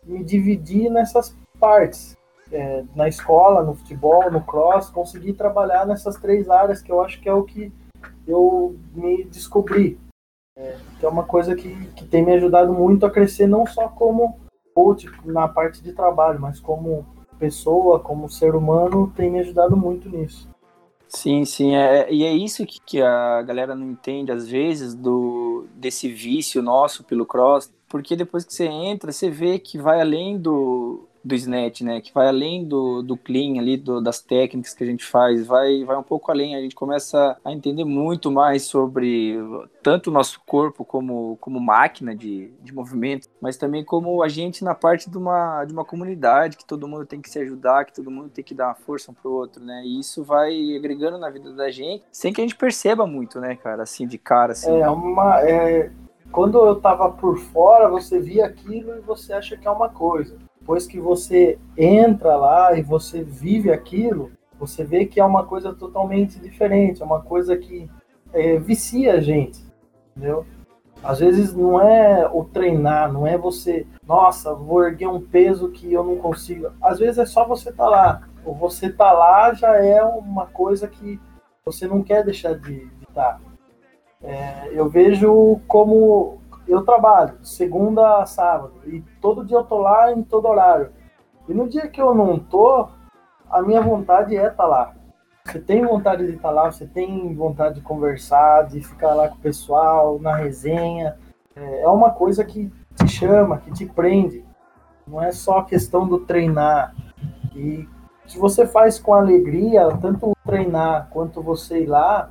me 0.03 0.23
dividir 0.23 0.89
nessas 0.89 1.35
partes 1.59 2.17
é, 2.51 2.83
na 2.95 3.07
escola, 3.07 3.63
no 3.63 3.75
futebol, 3.75 4.29
no 4.31 4.41
cross, 4.41 4.89
conseguir 4.89 5.33
trabalhar 5.33 5.85
nessas 5.85 6.15
três 6.17 6.49
áreas 6.49 6.81
que 6.81 6.91
eu 6.91 7.01
acho 7.01 7.21
que 7.21 7.29
é 7.29 7.33
o 7.33 7.43
que 7.43 7.71
eu 8.27 8.75
me 8.93 9.23
descobri. 9.25 9.99
É, 10.57 10.75
que 10.99 11.05
é 11.05 11.09
uma 11.09 11.23
coisa 11.23 11.55
que, 11.55 11.73
que 11.91 12.05
tem 12.05 12.23
me 12.23 12.33
ajudado 12.33 12.73
muito 12.73 13.05
a 13.05 13.11
crescer, 13.11 13.47
não 13.47 13.65
só 13.65 13.87
como 13.87 14.37
coach 14.73 15.09
na 15.23 15.47
parte 15.47 15.81
de 15.81 15.93
trabalho, 15.93 16.39
mas 16.39 16.59
como 16.59 17.05
pessoa, 17.41 17.99
como 17.99 18.29
ser 18.29 18.53
humano, 18.53 19.11
tem 19.15 19.31
me 19.31 19.39
ajudado 19.39 19.75
muito 19.75 20.07
nisso. 20.07 20.47
Sim, 21.07 21.43
sim, 21.43 21.75
é, 21.75 22.07
e 22.13 22.23
é 22.23 22.31
isso 22.31 22.65
que, 22.65 22.79
que 22.85 23.01
a 23.01 23.41
galera 23.41 23.75
não 23.75 23.85
entende 23.85 24.31
às 24.31 24.47
vezes 24.47 24.93
do 24.93 25.65
desse 25.75 26.07
vício 26.07 26.61
nosso 26.61 27.03
pelo 27.03 27.25
cross, 27.25 27.73
porque 27.89 28.15
depois 28.15 28.45
que 28.45 28.53
você 28.53 28.65
entra, 28.65 29.11
você 29.11 29.29
vê 29.29 29.57
que 29.57 29.77
vai 29.77 29.99
além 29.99 30.37
do 30.37 31.07
do 31.23 31.35
snatch, 31.35 31.81
né? 31.81 32.01
Que 32.01 32.13
vai 32.13 32.27
além 32.27 32.65
do, 32.65 33.01
do 33.01 33.15
clean 33.15 33.59
ali, 33.59 33.77
do, 33.77 34.01
das 34.01 34.21
técnicas 34.21 34.73
que 34.73 34.83
a 34.83 34.87
gente 34.87 35.05
faz, 35.05 35.45
vai, 35.45 35.83
vai 35.83 35.97
um 35.97 36.03
pouco 36.03 36.31
além. 36.31 36.55
A 36.55 36.61
gente 36.61 36.75
começa 36.75 37.37
a 37.43 37.51
entender 37.51 37.85
muito 37.85 38.31
mais 38.31 38.63
sobre 38.63 39.37
tanto 39.81 40.09
o 40.09 40.13
nosso 40.13 40.41
corpo 40.45 40.83
como, 40.83 41.37
como 41.39 41.59
máquina 41.59 42.15
de, 42.15 42.51
de 42.61 42.73
movimento, 42.73 43.27
mas 43.39 43.57
também 43.57 43.83
como 43.83 44.21
a 44.23 44.27
gente 44.27 44.63
na 44.63 44.75
parte 44.75 45.09
de 45.09 45.17
uma, 45.17 45.65
de 45.65 45.73
uma 45.73 45.85
comunidade, 45.85 46.57
que 46.57 46.65
todo 46.65 46.87
mundo 46.87 47.05
tem 47.05 47.21
que 47.21 47.29
se 47.29 47.39
ajudar, 47.39 47.85
que 47.85 47.93
todo 47.93 48.11
mundo 48.11 48.29
tem 48.29 48.43
que 48.43 48.53
dar 48.53 48.67
uma 48.67 48.75
força 48.75 49.11
um 49.11 49.13
pro 49.13 49.31
outro, 49.31 49.63
né? 49.63 49.83
E 49.85 49.99
isso 49.99 50.23
vai 50.23 50.75
agregando 50.75 51.17
na 51.17 51.29
vida 51.29 51.53
da 51.53 51.69
gente, 51.69 52.03
sem 52.11 52.33
que 52.33 52.41
a 52.41 52.43
gente 52.43 52.55
perceba 52.55 53.05
muito, 53.05 53.39
né, 53.39 53.55
cara, 53.55 53.83
assim, 53.83 54.07
de 54.07 54.17
cara, 54.17 54.53
assim. 54.53 54.79
É 54.79 54.89
uma... 54.89 55.41
É... 55.41 55.91
Quando 56.31 56.65
eu 56.65 56.79
tava 56.79 57.11
por 57.11 57.37
fora, 57.37 57.89
você 57.89 58.17
via 58.17 58.45
aquilo 58.45 58.95
e 58.95 59.01
você 59.01 59.33
acha 59.33 59.57
que 59.57 59.67
é 59.67 59.71
uma 59.71 59.89
coisa 59.89 60.37
depois 60.61 60.85
que 60.85 60.99
você 60.99 61.57
entra 61.75 62.35
lá 62.35 62.77
e 62.77 62.83
você 62.83 63.23
vive 63.23 63.71
aquilo, 63.71 64.31
você 64.59 64.83
vê 64.83 65.07
que 65.07 65.19
é 65.19 65.25
uma 65.25 65.43
coisa 65.43 65.73
totalmente 65.73 66.39
diferente, 66.39 67.01
é 67.01 67.05
uma 67.05 67.19
coisa 67.19 67.57
que 67.57 67.89
é, 68.31 68.59
vicia 68.59 69.15
a 69.15 69.19
gente, 69.19 69.59
entendeu? 70.15 70.45
Às 71.03 71.19
vezes 71.19 71.51
não 71.51 71.81
é 71.81 72.29
o 72.31 72.43
treinar, 72.45 73.11
não 73.11 73.25
é 73.25 73.35
você, 73.39 73.87
nossa, 74.07 74.53
vou 74.53 74.83
erguer 74.83 75.07
um 75.07 75.19
peso 75.19 75.71
que 75.71 75.91
eu 75.91 76.03
não 76.03 76.17
consigo. 76.17 76.71
Às 76.79 76.99
vezes 76.99 77.17
é 77.17 77.25
só 77.25 77.43
você 77.47 77.69
estar 77.69 77.85
tá 77.85 77.89
lá. 77.89 78.29
Ou 78.45 78.53
você 78.53 78.91
tá 78.91 79.11
lá 79.11 79.51
já 79.55 79.75
é 79.77 80.03
uma 80.03 80.45
coisa 80.45 80.87
que 80.87 81.19
você 81.65 81.87
não 81.87 82.03
quer 82.03 82.23
deixar 82.23 82.53
de 82.53 82.87
estar. 83.09 83.39
Tá. 83.39 83.41
É, 84.23 84.69
eu 84.73 84.87
vejo 84.87 85.59
como 85.67 86.39
eu 86.71 86.83
trabalho 86.83 87.37
segunda 87.43 88.21
a 88.21 88.25
sábado 88.25 88.75
e 88.85 89.01
todo 89.19 89.45
dia 89.45 89.57
eu 89.57 89.63
tô 89.63 89.79
lá 89.79 90.11
em 90.11 90.23
todo 90.23 90.47
horário. 90.47 90.91
E 91.47 91.53
no 91.53 91.67
dia 91.67 91.87
que 91.87 92.01
eu 92.01 92.13
não 92.13 92.39
tô, 92.39 92.87
a 93.49 93.61
minha 93.61 93.81
vontade 93.81 94.37
é 94.37 94.43
estar 94.47 94.55
tá 94.55 94.65
lá. 94.65 94.93
Você 95.45 95.59
tem 95.59 95.85
vontade 95.85 96.25
de 96.25 96.35
estar 96.35 96.49
tá 96.49 96.53
lá, 96.53 96.71
você 96.71 96.85
tem 96.85 97.35
vontade 97.35 97.75
de 97.75 97.81
conversar, 97.81 98.67
de 98.67 98.81
ficar 98.81 99.13
lá 99.13 99.27
com 99.27 99.35
o 99.35 99.41
pessoal, 99.41 100.19
na 100.19 100.35
resenha. 100.35 101.17
É, 101.55 101.81
é 101.81 101.87
uma 101.89 102.11
coisa 102.11 102.45
que 102.45 102.71
te 102.95 103.07
chama, 103.07 103.57
que 103.57 103.71
te 103.73 103.85
prende. 103.85 104.45
Não 105.05 105.21
é 105.21 105.31
só 105.31 105.63
questão 105.63 106.07
do 106.07 106.19
treinar. 106.19 106.95
E 107.53 107.85
se 108.27 108.37
você 108.37 108.65
faz 108.65 108.97
com 108.97 109.13
alegria, 109.13 109.89
tanto 109.99 110.31
treinar 110.45 111.09
quanto 111.09 111.41
você 111.41 111.83
ir 111.83 111.87
lá, 111.87 112.29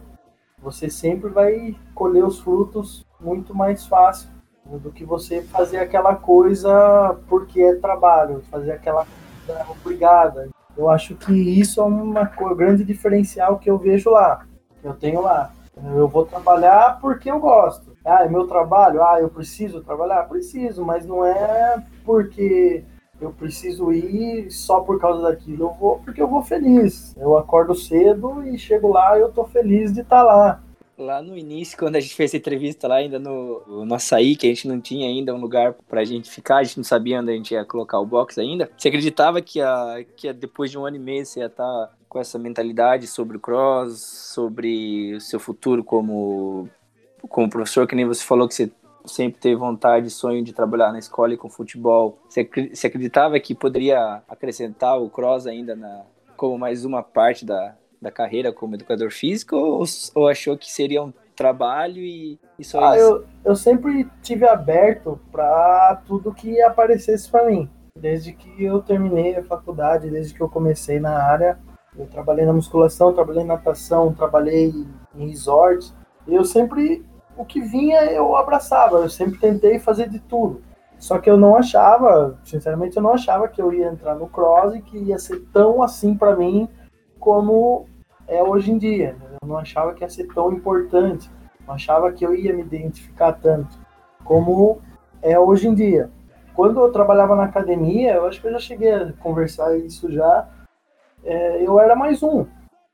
você 0.63 0.89
sempre 0.89 1.29
vai 1.29 1.77
colher 1.95 2.25
os 2.25 2.39
frutos 2.39 3.05
muito 3.21 3.55
mais 3.55 3.87
fácil 3.87 4.29
do 4.65 4.91
que 4.91 5.05
você 5.05 5.43
fazer 5.43 5.79
aquela 5.79 6.15
coisa 6.15 7.17
porque 7.29 7.61
é 7.61 7.75
trabalho, 7.77 8.43
fazer 8.51 8.73
aquela 8.73 9.07
coisa 9.47 9.67
obrigada. 9.71 10.49
Eu 10.77 10.89
acho 10.89 11.15
que 11.17 11.33
isso 11.33 11.81
é 11.81 11.85
uma 11.85 12.25
grande 12.55 12.85
diferencial 12.85 13.59
que 13.59 13.71
eu 13.71 13.77
vejo 13.77 14.11
lá. 14.11 14.47
Eu 14.83 14.95
tenho 14.95 15.21
lá. 15.21 15.51
Eu 15.95 16.09
vou 16.09 16.25
trabalhar 16.25 16.99
porque 17.01 17.31
eu 17.31 17.41
gosto. 17.41 17.97
Ah, 18.05 18.25
é 18.25 18.29
meu 18.29 18.47
trabalho? 18.47 19.03
Ah, 19.03 19.21
eu 19.21 19.29
preciso 19.29 19.83
trabalhar? 19.83 20.29
Preciso, 20.29 20.85
mas 20.85 21.05
não 21.05 21.25
é 21.25 21.83
porque 22.05 22.85
eu 23.21 23.31
preciso 23.31 23.93
ir 23.93 24.51
só 24.51 24.81
por 24.81 24.99
causa 24.99 25.23
daquilo. 25.23 25.67
Eu 25.67 25.73
vou 25.75 25.99
porque 25.99 26.23
eu 26.23 26.29
vou 26.29 26.43
feliz. 26.43 27.15
Eu 27.17 27.37
acordo 27.37 27.75
cedo 27.75 28.43
e 28.47 28.57
chego 28.57 28.89
lá 28.89 29.19
e 29.19 29.21
eu 29.21 29.31
tô 29.31 29.45
feliz 29.45 29.93
de 29.93 30.01
estar 30.01 30.19
tá 30.19 30.23
lá 30.23 30.63
lá 31.01 31.23
no 31.23 31.37
início, 31.37 31.79
quando 31.79 31.97
a 31.97 32.01
gente 32.01 32.15
fez 32.15 32.35
a 32.35 32.37
entrevista 32.37 32.87
lá 32.87 32.97
ainda 32.97 33.19
no, 33.19 33.85
no 33.85 33.95
açaí, 33.95 34.37
que 34.37 34.47
a 34.47 34.51
gente 34.51 34.69
não 34.69 34.81
tinha 34.81 35.09
ainda 35.09 35.35
um 35.35 35.41
lugar 35.41 35.75
pra 35.89 36.05
gente 36.05 36.31
ficar, 36.31 36.59
a 36.59 36.63
gente 36.63 36.77
não 36.77 36.85
sabia 36.85 37.21
onde 37.21 37.31
a 37.33 37.35
gente 37.35 37.55
ia 37.55 37.65
colocar 37.65 37.99
o 37.99 38.07
box 38.07 38.39
ainda. 38.39 38.71
Você 38.77 38.89
acreditava 38.89 39.41
que, 39.41 39.61
a, 39.61 40.05
que 40.17 40.33
depois 40.33 40.71
de 40.71 40.79
um 40.79 40.85
ano 40.85 40.97
e 40.97 41.01
meio 41.01 41.25
você 41.25 41.41
ia 41.41 41.47
estar 41.47 41.65
tá 41.65 41.93
com 42.09 42.19
essa 42.19 42.39
mentalidade 42.39 43.07
sobre 43.07 43.37
o 43.37 43.41
cross, 43.41 44.01
sobre 44.35 45.15
o 45.15 45.21
seu 45.21 45.41
futuro 45.41 45.83
como, 45.83 46.69
como 47.29 47.49
professor, 47.49 47.87
que 47.87 47.95
nem 47.95 48.07
você 48.07 48.25
falou 48.25 48.47
que 48.49 48.55
você 48.55 48.71
sempre 49.07 49.41
teve 49.41 49.57
vontade, 49.57 50.11
sonho 50.11 50.45
de 50.45 50.53
trabalhar 50.53 50.93
na 50.93 50.99
escola 50.99 51.33
e 51.33 51.37
com 51.37 51.49
futebol. 51.49 52.19
Você, 52.29 52.49
você 52.73 52.89
acreditava 52.89 53.39
que 53.41 53.55
poderia 53.55 54.23
acrescentar 54.29 55.01
o 55.01 55.09
cross 55.09 55.47
ainda 55.47 55.75
na, 55.75 56.03
como 56.37 56.59
mais 56.59 56.85
uma 56.85 57.03
parte 57.03 57.45
da, 57.45 57.77
da 58.01 58.11
carreira 58.11 58.53
como 58.53 58.75
educador 58.75 59.11
físico 59.11 59.57
ou, 59.57 59.85
ou 60.15 60.29
achou 60.29 60.57
que 60.57 60.71
seria 60.71 61.03
um 61.03 61.13
trabalho 61.37 61.99
e, 61.99 62.39
e 62.59 62.65
só 62.65 62.83
ah, 62.83 62.97
isso? 62.97 63.07
Eu, 63.07 63.27
eu 63.45 63.57
sempre 63.57 64.09
tive 64.23 64.47
aberto 64.47 65.21
para 65.31 66.03
tudo 66.07 66.35
que 66.35 66.61
aparecesse 66.63 67.31
para 67.31 67.47
mim. 67.47 67.69
Desde 67.99 68.33
que 68.33 68.63
eu 68.63 68.81
terminei 68.81 69.37
a 69.37 69.43
faculdade, 69.43 70.11
desde 70.11 70.35
que 70.35 70.41
eu 70.41 70.49
comecei 70.49 71.01
na 71.01 71.23
área, 71.23 71.59
eu 71.99 72.07
trabalhei 72.07 72.47
na 72.47 72.53
musculação, 72.53 73.13
trabalhei 73.13 73.45
na 73.45 73.55
natação, 73.55 74.15
trabalhei 74.15 74.73
em 75.15 75.29
resort. 75.29 75.93
Eu 76.27 76.45
sempre, 76.45 77.05
o 77.37 77.45
que 77.45 77.61
vinha, 77.61 78.05
eu 78.05 78.37
abraçava. 78.37 78.99
Eu 78.99 79.11
sempre 79.11 79.39
tentei 79.39 79.79
fazer 79.79 80.09
de 80.09 80.21
tudo. 80.21 80.63
Só 80.99 81.19
que 81.19 81.31
eu 81.31 81.37
não 81.37 81.57
achava, 81.57 82.39
sinceramente, 82.45 82.97
eu 82.97 83.03
não 83.03 83.15
achava 83.15 83.49
que 83.49 83.61
eu 83.61 83.73
ia 83.73 83.89
entrar 83.89 84.15
no 84.15 84.29
cross 84.29 84.75
e 84.75 84.83
que 84.83 84.99
ia 84.99 85.19
ser 85.19 85.41
tão 85.53 85.83
assim 85.83 86.15
para 86.15 86.37
mim 86.37 86.69
como 87.21 87.87
é 88.27 88.43
hoje 88.43 88.73
em 88.73 88.79
dia. 88.79 89.13
Né? 89.13 89.37
Eu 89.43 89.49
não 89.49 89.59
achava 89.59 89.95
que 89.95 90.03
ia 90.03 90.09
ser 90.09 90.27
tão 90.35 90.53
importante, 90.53 91.31
não 91.67 91.75
achava 91.75 92.11
que 92.11 92.25
eu 92.25 92.35
ia 92.35 92.53
me 92.53 92.63
identificar 92.63 93.33
tanto 93.35 93.79
como 94.25 94.81
é 95.23 95.39
hoje 95.39 95.69
em 95.69 95.75
dia. 95.75 96.11
Quando 96.55 96.81
eu 96.81 96.91
trabalhava 96.91 97.37
na 97.37 97.45
academia, 97.45 98.15
eu 98.15 98.27
acho 98.27 98.41
que 98.41 98.49
eu 98.49 98.53
já 98.53 98.59
cheguei 98.59 98.93
a 98.93 99.13
conversar 99.13 99.77
isso 99.77 100.11
já, 100.11 100.49
é, 101.23 101.63
eu 101.65 101.79
era 101.79 101.95
mais 101.95 102.23
um. 102.23 102.47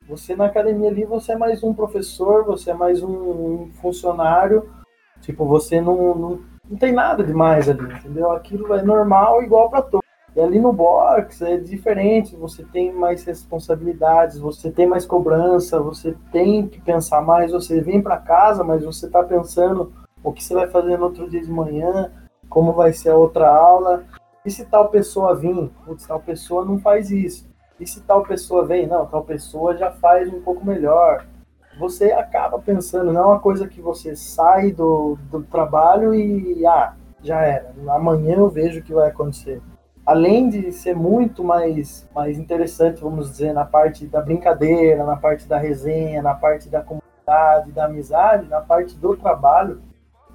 Você 0.08 0.36
na 0.36 0.46
academia 0.46 0.88
ali, 0.88 1.04
você 1.04 1.32
é 1.32 1.36
mais 1.36 1.64
um 1.64 1.74
professor, 1.74 2.44
você 2.44 2.70
é 2.70 2.74
mais 2.74 3.02
um 3.02 3.70
funcionário, 3.80 4.70
tipo, 5.20 5.44
você 5.44 5.80
não, 5.80 6.14
não, 6.14 6.40
não 6.68 6.78
tem 6.78 6.92
nada 6.92 7.24
demais 7.24 7.68
ali, 7.68 7.82
entendeu? 7.82 8.30
Aquilo 8.30 8.72
é 8.74 8.82
normal, 8.82 9.42
igual 9.42 9.68
para 9.68 9.82
todos. 9.82 10.05
E 10.36 10.40
ali 10.40 10.60
no 10.60 10.70
box 10.70 11.40
é 11.40 11.56
diferente, 11.56 12.36
você 12.36 12.62
tem 12.62 12.92
mais 12.92 13.24
responsabilidades, 13.24 14.38
você 14.38 14.70
tem 14.70 14.86
mais 14.86 15.06
cobrança, 15.06 15.80
você 15.80 16.14
tem 16.30 16.68
que 16.68 16.78
pensar 16.78 17.22
mais, 17.22 17.52
você 17.52 17.80
vem 17.80 18.02
para 18.02 18.18
casa, 18.18 18.62
mas 18.62 18.84
você 18.84 19.06
está 19.06 19.24
pensando 19.24 19.90
o 20.22 20.30
que 20.30 20.44
você 20.44 20.52
vai 20.52 20.68
fazer 20.68 20.98
no 20.98 21.04
outro 21.04 21.26
dia 21.30 21.40
de 21.40 21.50
manhã, 21.50 22.12
como 22.50 22.74
vai 22.74 22.92
ser 22.92 23.08
a 23.08 23.16
outra 23.16 23.48
aula. 23.48 24.04
E 24.44 24.50
se 24.50 24.66
tal 24.66 24.90
pessoa 24.90 25.34
vir, 25.34 25.70
putz, 25.86 26.06
tal 26.06 26.20
pessoa 26.20 26.66
não 26.66 26.78
faz 26.78 27.10
isso. 27.10 27.48
E 27.80 27.86
se 27.86 28.02
tal 28.02 28.22
pessoa 28.22 28.66
vem, 28.66 28.86
não, 28.86 29.06
tal 29.06 29.24
pessoa 29.24 29.74
já 29.74 29.90
faz 29.90 30.30
um 30.30 30.42
pouco 30.42 30.66
melhor. 30.66 31.26
Você 31.78 32.12
acaba 32.12 32.58
pensando, 32.58 33.10
não 33.10 33.22
é 33.22 33.26
uma 33.26 33.40
coisa 33.40 33.66
que 33.66 33.80
você 33.80 34.14
sai 34.14 34.70
do, 34.70 35.16
do 35.30 35.42
trabalho 35.44 36.14
e, 36.14 36.66
ah, 36.66 36.94
já 37.22 37.40
era, 37.40 37.74
amanhã 37.88 38.36
eu 38.36 38.50
vejo 38.50 38.80
o 38.80 38.82
que 38.82 38.92
vai 38.92 39.08
acontecer 39.08 39.62
além 40.06 40.48
de 40.48 40.70
ser 40.70 40.94
muito 40.94 41.42
mais, 41.42 42.08
mais 42.14 42.38
interessante, 42.38 43.02
vamos 43.02 43.30
dizer, 43.32 43.52
na 43.52 43.64
parte 43.64 44.06
da 44.06 44.22
brincadeira, 44.22 45.04
na 45.04 45.16
parte 45.16 45.48
da 45.48 45.58
resenha, 45.58 46.22
na 46.22 46.32
parte 46.32 46.68
da 46.68 46.80
comunidade, 46.80 47.72
da 47.72 47.86
amizade, 47.86 48.48
na 48.48 48.60
parte 48.60 48.94
do 48.96 49.16
trabalho, 49.16 49.82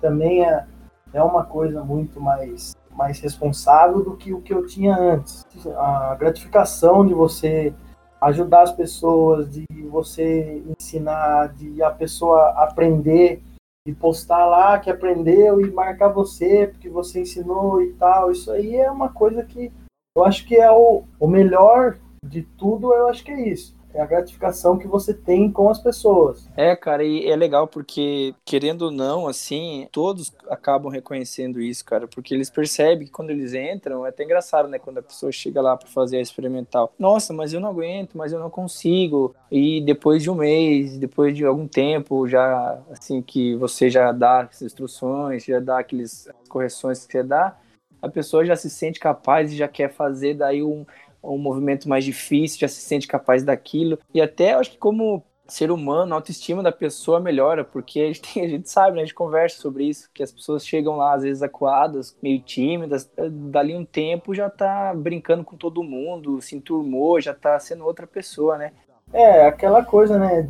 também 0.01 0.43
é, 0.43 0.65
é 1.13 1.23
uma 1.23 1.45
coisa 1.45 1.81
muito 1.83 2.19
mais, 2.19 2.75
mais 2.91 3.21
responsável 3.21 4.03
do 4.03 4.17
que 4.17 4.33
o 4.33 4.41
que 4.41 4.53
eu 4.53 4.65
tinha 4.67 4.93
antes. 4.93 5.45
A 5.77 6.15
gratificação 6.19 7.05
de 7.05 7.13
você 7.13 7.73
ajudar 8.19 8.63
as 8.63 8.73
pessoas, 8.73 9.49
de 9.49 9.65
você 9.89 10.61
ensinar, 10.67 11.53
de 11.53 11.81
a 11.81 11.89
pessoa 11.89 12.49
aprender 12.57 13.41
e 13.87 13.93
postar 13.93 14.45
lá 14.45 14.79
que 14.79 14.89
aprendeu 14.89 15.59
e 15.59 15.71
marcar 15.71 16.09
você 16.09 16.67
porque 16.67 16.89
você 16.89 17.21
ensinou 17.21 17.81
e 17.81 17.93
tal. 17.93 18.31
Isso 18.31 18.51
aí 18.51 18.75
é 18.75 18.89
uma 18.91 19.09
coisa 19.09 19.43
que 19.43 19.71
eu 20.15 20.23
acho 20.23 20.45
que 20.45 20.55
é 20.55 20.71
o, 20.71 21.03
o 21.19 21.27
melhor 21.27 21.97
de 22.23 22.43
tudo, 22.43 22.93
eu 22.93 23.07
acho 23.07 23.23
que 23.23 23.31
é 23.31 23.49
isso 23.49 23.80
é 23.93 24.01
a 24.01 24.05
gratificação 24.05 24.77
que 24.77 24.87
você 24.87 25.13
tem 25.13 25.51
com 25.51 25.69
as 25.69 25.79
pessoas. 25.79 26.47
É, 26.55 26.75
cara, 26.75 27.03
e 27.03 27.27
é 27.27 27.35
legal 27.35 27.67
porque, 27.67 28.33
querendo 28.45 28.83
ou 28.83 28.91
não, 28.91 29.27
assim, 29.27 29.87
todos 29.91 30.33
acabam 30.49 30.91
reconhecendo 30.91 31.61
isso, 31.61 31.83
cara, 31.83 32.07
porque 32.07 32.33
eles 32.33 32.49
percebem 32.49 33.07
que 33.07 33.11
quando 33.11 33.29
eles 33.29 33.53
entram, 33.53 34.05
é 34.05 34.09
até 34.09 34.23
engraçado, 34.23 34.67
né, 34.67 34.79
quando 34.79 34.99
a 34.99 35.03
pessoa 35.03 35.31
chega 35.31 35.61
lá 35.61 35.75
para 35.75 35.87
fazer 35.87 36.17
a 36.17 36.21
experimental. 36.21 36.93
Nossa, 36.97 37.33
mas 37.33 37.53
eu 37.53 37.59
não 37.59 37.69
aguento, 37.69 38.17
mas 38.17 38.31
eu 38.31 38.39
não 38.39 38.49
consigo. 38.49 39.35
E 39.51 39.81
depois 39.81 40.23
de 40.23 40.29
um 40.29 40.35
mês, 40.35 40.97
depois 40.97 41.35
de 41.35 41.45
algum 41.45 41.67
tempo, 41.67 42.27
já, 42.27 42.79
assim, 42.91 43.21
que 43.21 43.55
você 43.55 43.89
já 43.89 44.11
dá 44.11 44.41
as 44.41 44.61
instruções, 44.61 45.43
já 45.43 45.59
dá 45.59 45.79
aquelas 45.79 46.27
correções 46.47 47.05
que 47.05 47.11
você 47.11 47.23
dá, 47.23 47.57
a 48.01 48.09
pessoa 48.09 48.45
já 48.45 48.55
se 48.55 48.69
sente 48.69 48.99
capaz 48.99 49.51
e 49.51 49.55
já 49.55 49.67
quer 49.67 49.93
fazer 49.93 50.33
daí 50.33 50.63
um, 50.63 50.85
um 51.23 51.37
movimento 51.37 51.87
mais 51.87 52.03
difícil, 52.03 52.59
já 52.59 52.67
se 52.67 52.81
sente 52.81 53.07
capaz 53.07 53.43
daquilo. 53.43 53.99
E 54.13 54.21
até 54.21 54.53
acho 54.53 54.71
que 54.71 54.77
como 54.77 55.23
ser 55.51 55.69
humano, 55.69 56.13
a 56.13 56.17
autoestima 56.17 56.63
da 56.63 56.71
pessoa 56.71 57.19
melhora, 57.19 57.63
porque 57.63 57.99
a 57.99 58.07
gente, 58.07 58.39
a 58.39 58.47
gente 58.47 58.69
sabe, 58.69 58.95
né, 58.95 59.01
a 59.01 59.05
gente 59.05 59.13
conversa 59.13 59.59
sobre 59.59 59.83
isso, 59.83 60.09
que 60.13 60.23
as 60.23 60.31
pessoas 60.31 60.65
chegam 60.65 60.95
lá 60.95 61.13
às 61.13 61.23
vezes 61.23 61.43
acuadas, 61.43 62.17
meio 62.23 62.39
tímidas, 62.39 63.11
dali 63.51 63.75
um 63.75 63.85
tempo 63.85 64.33
já 64.33 64.49
tá 64.49 64.93
brincando 64.95 65.43
com 65.43 65.57
todo 65.57 65.83
mundo, 65.83 66.41
se 66.41 66.55
enturmou, 66.55 67.19
já 67.19 67.33
tá 67.33 67.59
sendo 67.59 67.85
outra 67.85 68.07
pessoa, 68.07 68.57
né? 68.57 68.71
É, 69.11 69.45
aquela 69.45 69.83
coisa, 69.83 70.17
né? 70.17 70.49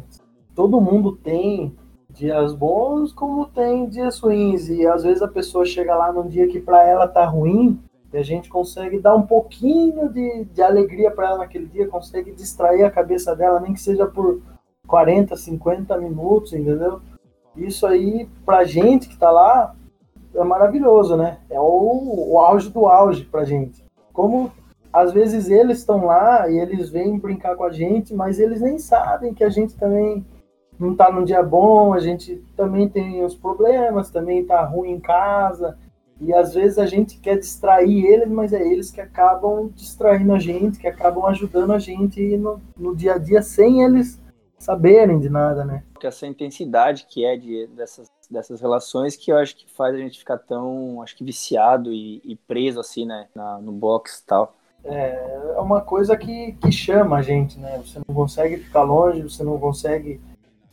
Todo 0.53 0.79
mundo 0.79 1.15
tem 1.15 1.75
dias 2.09 2.53
bons 2.53 3.11
como 3.11 3.47
tem 3.47 3.87
dias 3.87 4.19
ruins, 4.19 4.69
e 4.69 4.85
às 4.85 5.03
vezes 5.03 5.23
a 5.23 5.27
pessoa 5.27 5.65
chega 5.65 5.95
lá 5.95 6.11
num 6.11 6.27
dia 6.27 6.47
que 6.47 6.59
para 6.59 6.87
ela 6.87 7.07
tá 7.07 7.25
ruim, 7.25 7.81
e 8.13 8.17
a 8.17 8.23
gente 8.23 8.49
consegue 8.49 8.99
dar 8.99 9.15
um 9.15 9.23
pouquinho 9.23 10.09
de, 10.09 10.45
de 10.45 10.61
alegria 10.61 11.11
para 11.11 11.29
ela 11.29 11.37
naquele 11.39 11.65
dia, 11.65 11.87
consegue 11.87 12.31
distrair 12.31 12.83
a 12.83 12.91
cabeça 12.91 13.35
dela, 13.35 13.59
nem 13.59 13.73
que 13.73 13.81
seja 13.81 14.05
por 14.05 14.41
40, 14.87 15.35
50 15.35 15.97
minutos, 15.97 16.53
entendeu? 16.53 17.01
Isso 17.55 17.85
aí, 17.85 18.27
pra 18.45 18.63
gente 18.63 19.07
que 19.07 19.17
tá 19.17 19.31
lá, 19.31 19.75
é 20.33 20.43
maravilhoso, 20.43 21.15
né? 21.15 21.39
É 21.49 21.59
o, 21.59 22.31
o 22.33 22.39
auge 22.39 22.69
do 22.69 22.87
auge 22.87 23.25
pra 23.25 23.45
gente. 23.45 23.83
Como 24.13 24.51
às 24.91 25.13
vezes 25.13 25.49
eles 25.49 25.79
estão 25.79 26.05
lá 26.05 26.49
e 26.49 26.59
eles 26.59 26.89
vêm 26.89 27.17
brincar 27.17 27.55
com 27.55 27.63
a 27.63 27.71
gente, 27.71 28.13
mas 28.13 28.39
eles 28.39 28.59
nem 28.59 28.77
sabem 28.77 29.33
que 29.33 29.43
a 29.43 29.49
gente 29.49 29.77
também 29.77 30.25
não 30.77 30.95
tá 30.95 31.11
num 31.11 31.23
dia 31.23 31.41
bom, 31.41 31.93
a 31.93 31.99
gente 31.99 32.43
também 32.57 32.89
tem 32.89 33.23
os 33.23 33.35
problemas, 33.35 34.09
também 34.09 34.43
tá 34.45 34.63
ruim 34.65 34.91
em 34.91 34.99
casa. 34.99 35.77
E 36.21 36.31
às 36.33 36.53
vezes 36.53 36.77
a 36.77 36.85
gente 36.85 37.17
quer 37.17 37.39
distrair 37.39 38.05
eles, 38.05 38.29
mas 38.29 38.53
é 38.53 38.61
eles 38.61 38.91
que 38.91 39.01
acabam 39.01 39.71
distraindo 39.73 40.33
a 40.33 40.39
gente, 40.39 40.77
que 40.77 40.87
acabam 40.87 41.25
ajudando 41.25 41.73
a 41.73 41.79
gente 41.79 42.37
no, 42.37 42.61
no 42.77 42.95
dia 42.95 43.15
a 43.15 43.17
dia 43.17 43.41
sem 43.41 43.83
eles 43.83 44.21
saberem 44.59 45.19
de 45.19 45.29
nada, 45.29 45.65
né? 45.65 45.83
Essa 46.03 46.27
intensidade 46.27 47.07
que 47.09 47.25
é 47.25 47.35
de, 47.35 47.67
dessas, 47.75 48.11
dessas 48.29 48.61
relações 48.61 49.15
que 49.15 49.31
eu 49.31 49.37
acho 49.37 49.55
que 49.55 49.69
faz 49.71 49.95
a 49.95 49.97
gente 49.97 50.19
ficar 50.19 50.37
tão, 50.37 51.01
acho 51.01 51.15
que 51.15 51.23
viciado 51.23 51.91
e, 51.91 52.21
e 52.23 52.35
preso 52.35 52.79
assim, 52.79 53.05
né, 53.05 53.27
na, 53.35 53.59
no 53.59 53.71
box 53.71 54.19
e 54.19 54.25
tal. 54.25 54.55
É, 54.83 55.53
é 55.55 55.59
uma 55.59 55.81
coisa 55.81 56.15
que, 56.15 56.53
que 56.53 56.71
chama 56.71 57.17
a 57.17 57.21
gente, 57.23 57.59
né? 57.59 57.81
Você 57.83 57.99
não 58.07 58.15
consegue 58.15 58.57
ficar 58.57 58.83
longe, 58.83 59.23
você 59.23 59.43
não 59.43 59.59
consegue 59.59 60.21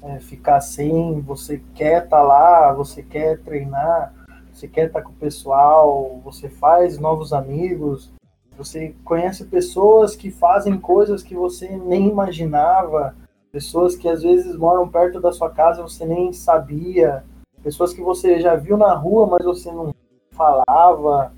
é, 0.03 0.19
ficar 0.21 0.61
sem, 0.61 1.21
você 1.23 1.63
quer 1.75 2.05
estar 2.05 2.19
tá 2.19 2.23
lá, 2.23 2.73
você 2.73 3.03
quer 3.03 3.39
treinar, 3.39 4.15
você 4.59 4.67
quer 4.67 4.89
estar 4.89 5.03
com 5.03 5.13
o 5.13 5.17
pessoal, 5.17 6.21
você 6.25 6.49
faz 6.49 6.99
novos 6.99 7.33
amigos, 7.33 8.11
você 8.57 8.93
conhece 9.05 9.45
pessoas 9.45 10.17
que 10.17 10.33
fazem 10.33 10.77
coisas 10.81 11.23
que 11.23 11.37
você 11.37 11.77
nem 11.77 12.09
imaginava, 12.09 13.15
pessoas 13.53 13.95
que 13.95 14.09
às 14.09 14.23
vezes 14.23 14.57
moram 14.57 14.89
perto 14.89 15.21
da 15.21 15.31
sua 15.31 15.49
casa 15.49 15.81
você 15.81 16.05
nem 16.05 16.33
sabia, 16.33 17.25
pessoas 17.63 17.95
que 17.95 18.01
você 18.01 18.41
já 18.41 18.57
viu 18.57 18.77
na 18.77 18.93
rua, 18.95 19.29
mas 19.29 19.45
você 19.45 19.71
não 19.71 19.95
falava, 20.33 21.33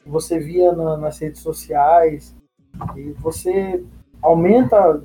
que 0.00 0.10
você 0.10 0.38
via 0.38 0.72
na, 0.72 0.98
nas 0.98 1.18
redes 1.18 1.40
sociais, 1.40 2.36
e 2.94 3.12
você 3.12 3.82
aumenta 4.20 5.02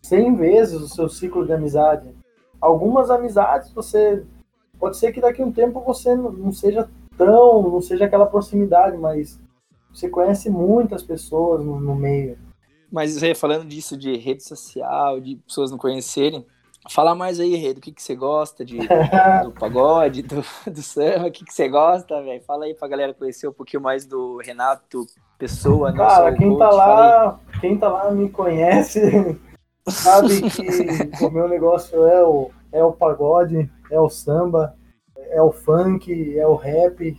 100 0.00 0.36
vezes 0.36 0.80
o 0.80 0.88
seu 0.88 1.10
ciclo 1.10 1.44
de 1.44 1.52
amizade. 1.52 2.14
Algumas 2.58 3.10
amizades 3.10 3.70
você 3.72 4.24
pode 4.78 4.96
ser 4.96 5.12
que 5.12 5.20
daqui 5.20 5.42
a 5.42 5.44
um 5.44 5.52
tempo 5.52 5.80
você 5.80 6.14
não 6.14 6.52
seja 6.52 6.88
tão, 7.16 7.62
não 7.62 7.80
seja 7.80 8.04
aquela 8.04 8.26
proximidade, 8.26 8.96
mas 8.96 9.40
você 9.92 10.08
conhece 10.08 10.50
muitas 10.50 11.02
pessoas 11.02 11.64
no, 11.64 11.80
no 11.80 11.94
meio. 11.94 12.38
Mas, 12.90 13.20
Rê, 13.20 13.34
falando 13.34 13.64
disso 13.64 13.96
de 13.96 14.16
rede 14.16 14.42
social, 14.44 15.20
de 15.20 15.36
pessoas 15.36 15.70
não 15.70 15.78
conhecerem, 15.78 16.44
fala 16.90 17.14
mais 17.14 17.40
aí, 17.40 17.54
Rê, 17.56 17.72
do 17.72 17.80
que, 17.80 17.92
que 17.92 18.02
você 18.02 18.14
gosta 18.14 18.64
de, 18.64 18.78
do 18.78 19.52
pagode, 19.58 20.22
do, 20.22 20.44
do 20.70 20.82
samba, 20.82 21.28
o 21.28 21.30
que, 21.30 21.44
que 21.44 21.54
você 21.54 21.68
gosta, 21.68 22.22
velho? 22.22 22.42
Fala 22.42 22.64
aí 22.66 22.74
pra 22.74 22.88
galera 22.88 23.14
conhecer 23.14 23.48
um 23.48 23.52
pouquinho 23.52 23.82
mais 23.82 24.04
do 24.04 24.38
Renato 24.38 25.06
Pessoa. 25.38 25.92
Cara, 25.92 26.34
quem 26.34 26.50
coach, 26.50 26.58
tá 26.58 26.70
lá, 26.70 27.40
quem 27.60 27.78
tá 27.78 27.88
lá 27.88 28.10
me 28.10 28.28
conhece, 28.28 29.00
sabe 29.88 30.42
que 30.50 30.62
o 31.24 31.30
meu 31.30 31.48
negócio 31.48 32.06
é 32.06 32.22
o, 32.22 32.50
é 32.70 32.84
o 32.84 32.92
pagode, 32.92 33.70
é 33.90 33.98
o 33.98 34.08
samba, 34.08 34.76
é 35.32 35.42
o 35.42 35.50
funk, 35.50 36.38
é 36.38 36.46
o 36.46 36.54
rap, 36.54 37.18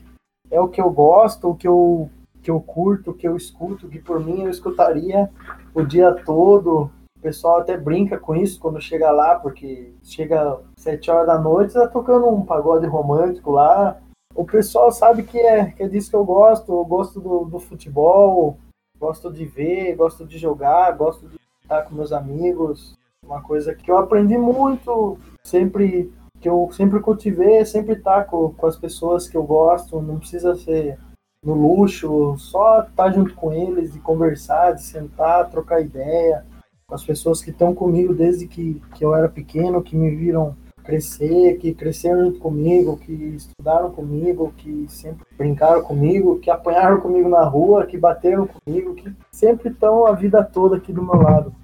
é 0.49 0.59
o 0.59 0.67
que 0.67 0.79
eu 0.79 0.89
gosto, 0.89 1.49
o 1.49 1.55
que 1.55 1.67
eu 1.67 2.09
que 2.43 2.51
eu 2.51 2.59
curto, 2.59 3.13
que 3.13 3.25
eu 3.25 3.37
escuto, 3.37 3.87
que 3.87 3.99
por 3.99 4.19
mim 4.19 4.41
eu 4.41 4.49
escutaria 4.49 5.29
o 5.73 5.81
dia 5.81 6.13
todo. 6.25 6.91
O 7.17 7.21
pessoal 7.21 7.61
até 7.61 7.77
brinca 7.77 8.19
com 8.19 8.35
isso 8.35 8.59
quando 8.59 8.81
chega 8.81 9.09
lá, 9.11 9.39
porque 9.39 9.93
chega 10.03 10.59
sete 10.75 11.09
horas 11.09 11.25
da 11.25 11.39
noite, 11.39 11.73
tá 11.73 11.87
tocando 11.87 12.27
um 12.27 12.45
pagode 12.45 12.85
romântico 12.85 13.51
lá. 13.51 13.97
O 14.35 14.43
pessoal 14.43 14.91
sabe 14.91 15.23
que 15.23 15.39
é, 15.39 15.67
que 15.67 15.83
é 15.83 15.87
disso 15.87 16.09
que 16.09 16.15
eu 16.17 16.25
gosto. 16.25 16.73
Eu 16.73 16.83
gosto 16.83 17.21
do, 17.21 17.45
do 17.45 17.59
futebol, 17.59 18.57
gosto 18.99 19.31
de 19.31 19.45
ver, 19.45 19.95
gosto 19.95 20.25
de 20.25 20.37
jogar, 20.37 20.91
gosto 20.97 21.29
de 21.29 21.37
estar 21.61 21.83
com 21.83 21.95
meus 21.95 22.11
amigos. 22.11 22.93
Uma 23.25 23.41
coisa 23.41 23.73
que 23.73 23.89
eu 23.89 23.97
aprendi 23.97 24.37
muito, 24.37 25.17
sempre 25.45 26.11
que 26.43 26.49
eu 26.49 26.69
sempre 26.73 26.99
cultivei, 26.99 27.63
sempre 27.63 27.93
estar 27.93 28.25
com, 28.25 28.49
com 28.49 28.67
as 28.67 28.75
pessoas 28.75 29.29
que 29.29 29.37
eu 29.37 29.43
gosto. 29.43 30.01
Não 30.01 30.19
precisa 30.19 30.53
ser 30.55 30.99
no 31.41 31.53
luxo, 31.53 32.35
só 32.37 32.81
estar 32.81 33.05
tá 33.05 33.11
junto 33.11 33.33
com 33.33 33.53
eles, 33.53 33.93
de 33.93 33.99
conversar, 33.99 34.73
de 34.73 34.83
sentar, 34.83 35.49
trocar 35.49 35.79
ideia, 35.79 36.45
com 36.85 36.93
as 36.93 37.03
pessoas 37.03 37.41
que 37.41 37.49
estão 37.49 37.73
comigo 37.73 38.13
desde 38.13 38.45
que, 38.45 38.81
que 38.93 39.05
eu 39.05 39.15
era 39.15 39.29
pequeno, 39.29 39.81
que 39.81 39.95
me 39.95 40.13
viram 40.13 40.53
crescer, 40.83 41.57
que 41.59 41.73
cresceram 41.73 42.25
junto 42.25 42.39
comigo, 42.39 42.97
que 42.97 43.13
estudaram 43.13 43.89
comigo, 43.89 44.53
que 44.57 44.85
sempre 44.89 45.25
brincaram 45.37 45.81
comigo, 45.81 46.39
que 46.39 46.49
apanharam 46.49 46.99
comigo 46.99 47.29
na 47.29 47.43
rua, 47.45 47.85
que 47.85 47.97
bateram 47.97 48.47
comigo, 48.47 48.95
que 48.95 49.09
sempre 49.31 49.69
estão 49.69 50.05
a 50.05 50.11
vida 50.11 50.43
toda 50.43 50.75
aqui 50.75 50.91
do 50.91 51.01
meu 51.01 51.21
lado. 51.21 51.55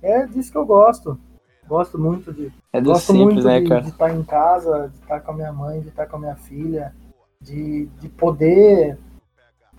É 0.00 0.24
disso 0.24 0.50
que 0.50 0.56
eu 0.56 0.64
gosto. 0.64 1.18
Gosto 1.66 1.98
muito 1.98 2.32
de. 2.32 2.52
É 2.72 2.80
do 2.80 2.90
gosto 2.90 3.12
simples, 3.12 3.44
muito 3.44 3.46
né, 3.46 3.60
de, 3.60 3.68
cara? 3.68 3.80
de 3.82 3.88
estar 3.88 4.14
em 4.14 4.22
casa, 4.22 4.88
de 4.88 4.98
estar 5.00 5.20
com 5.20 5.32
a 5.32 5.34
minha 5.34 5.52
mãe, 5.52 5.80
de 5.80 5.88
estar 5.88 6.06
com 6.06 6.16
a 6.16 6.20
minha 6.20 6.36
filha, 6.36 6.94
de, 7.40 7.86
de 8.00 8.08
poder 8.08 8.98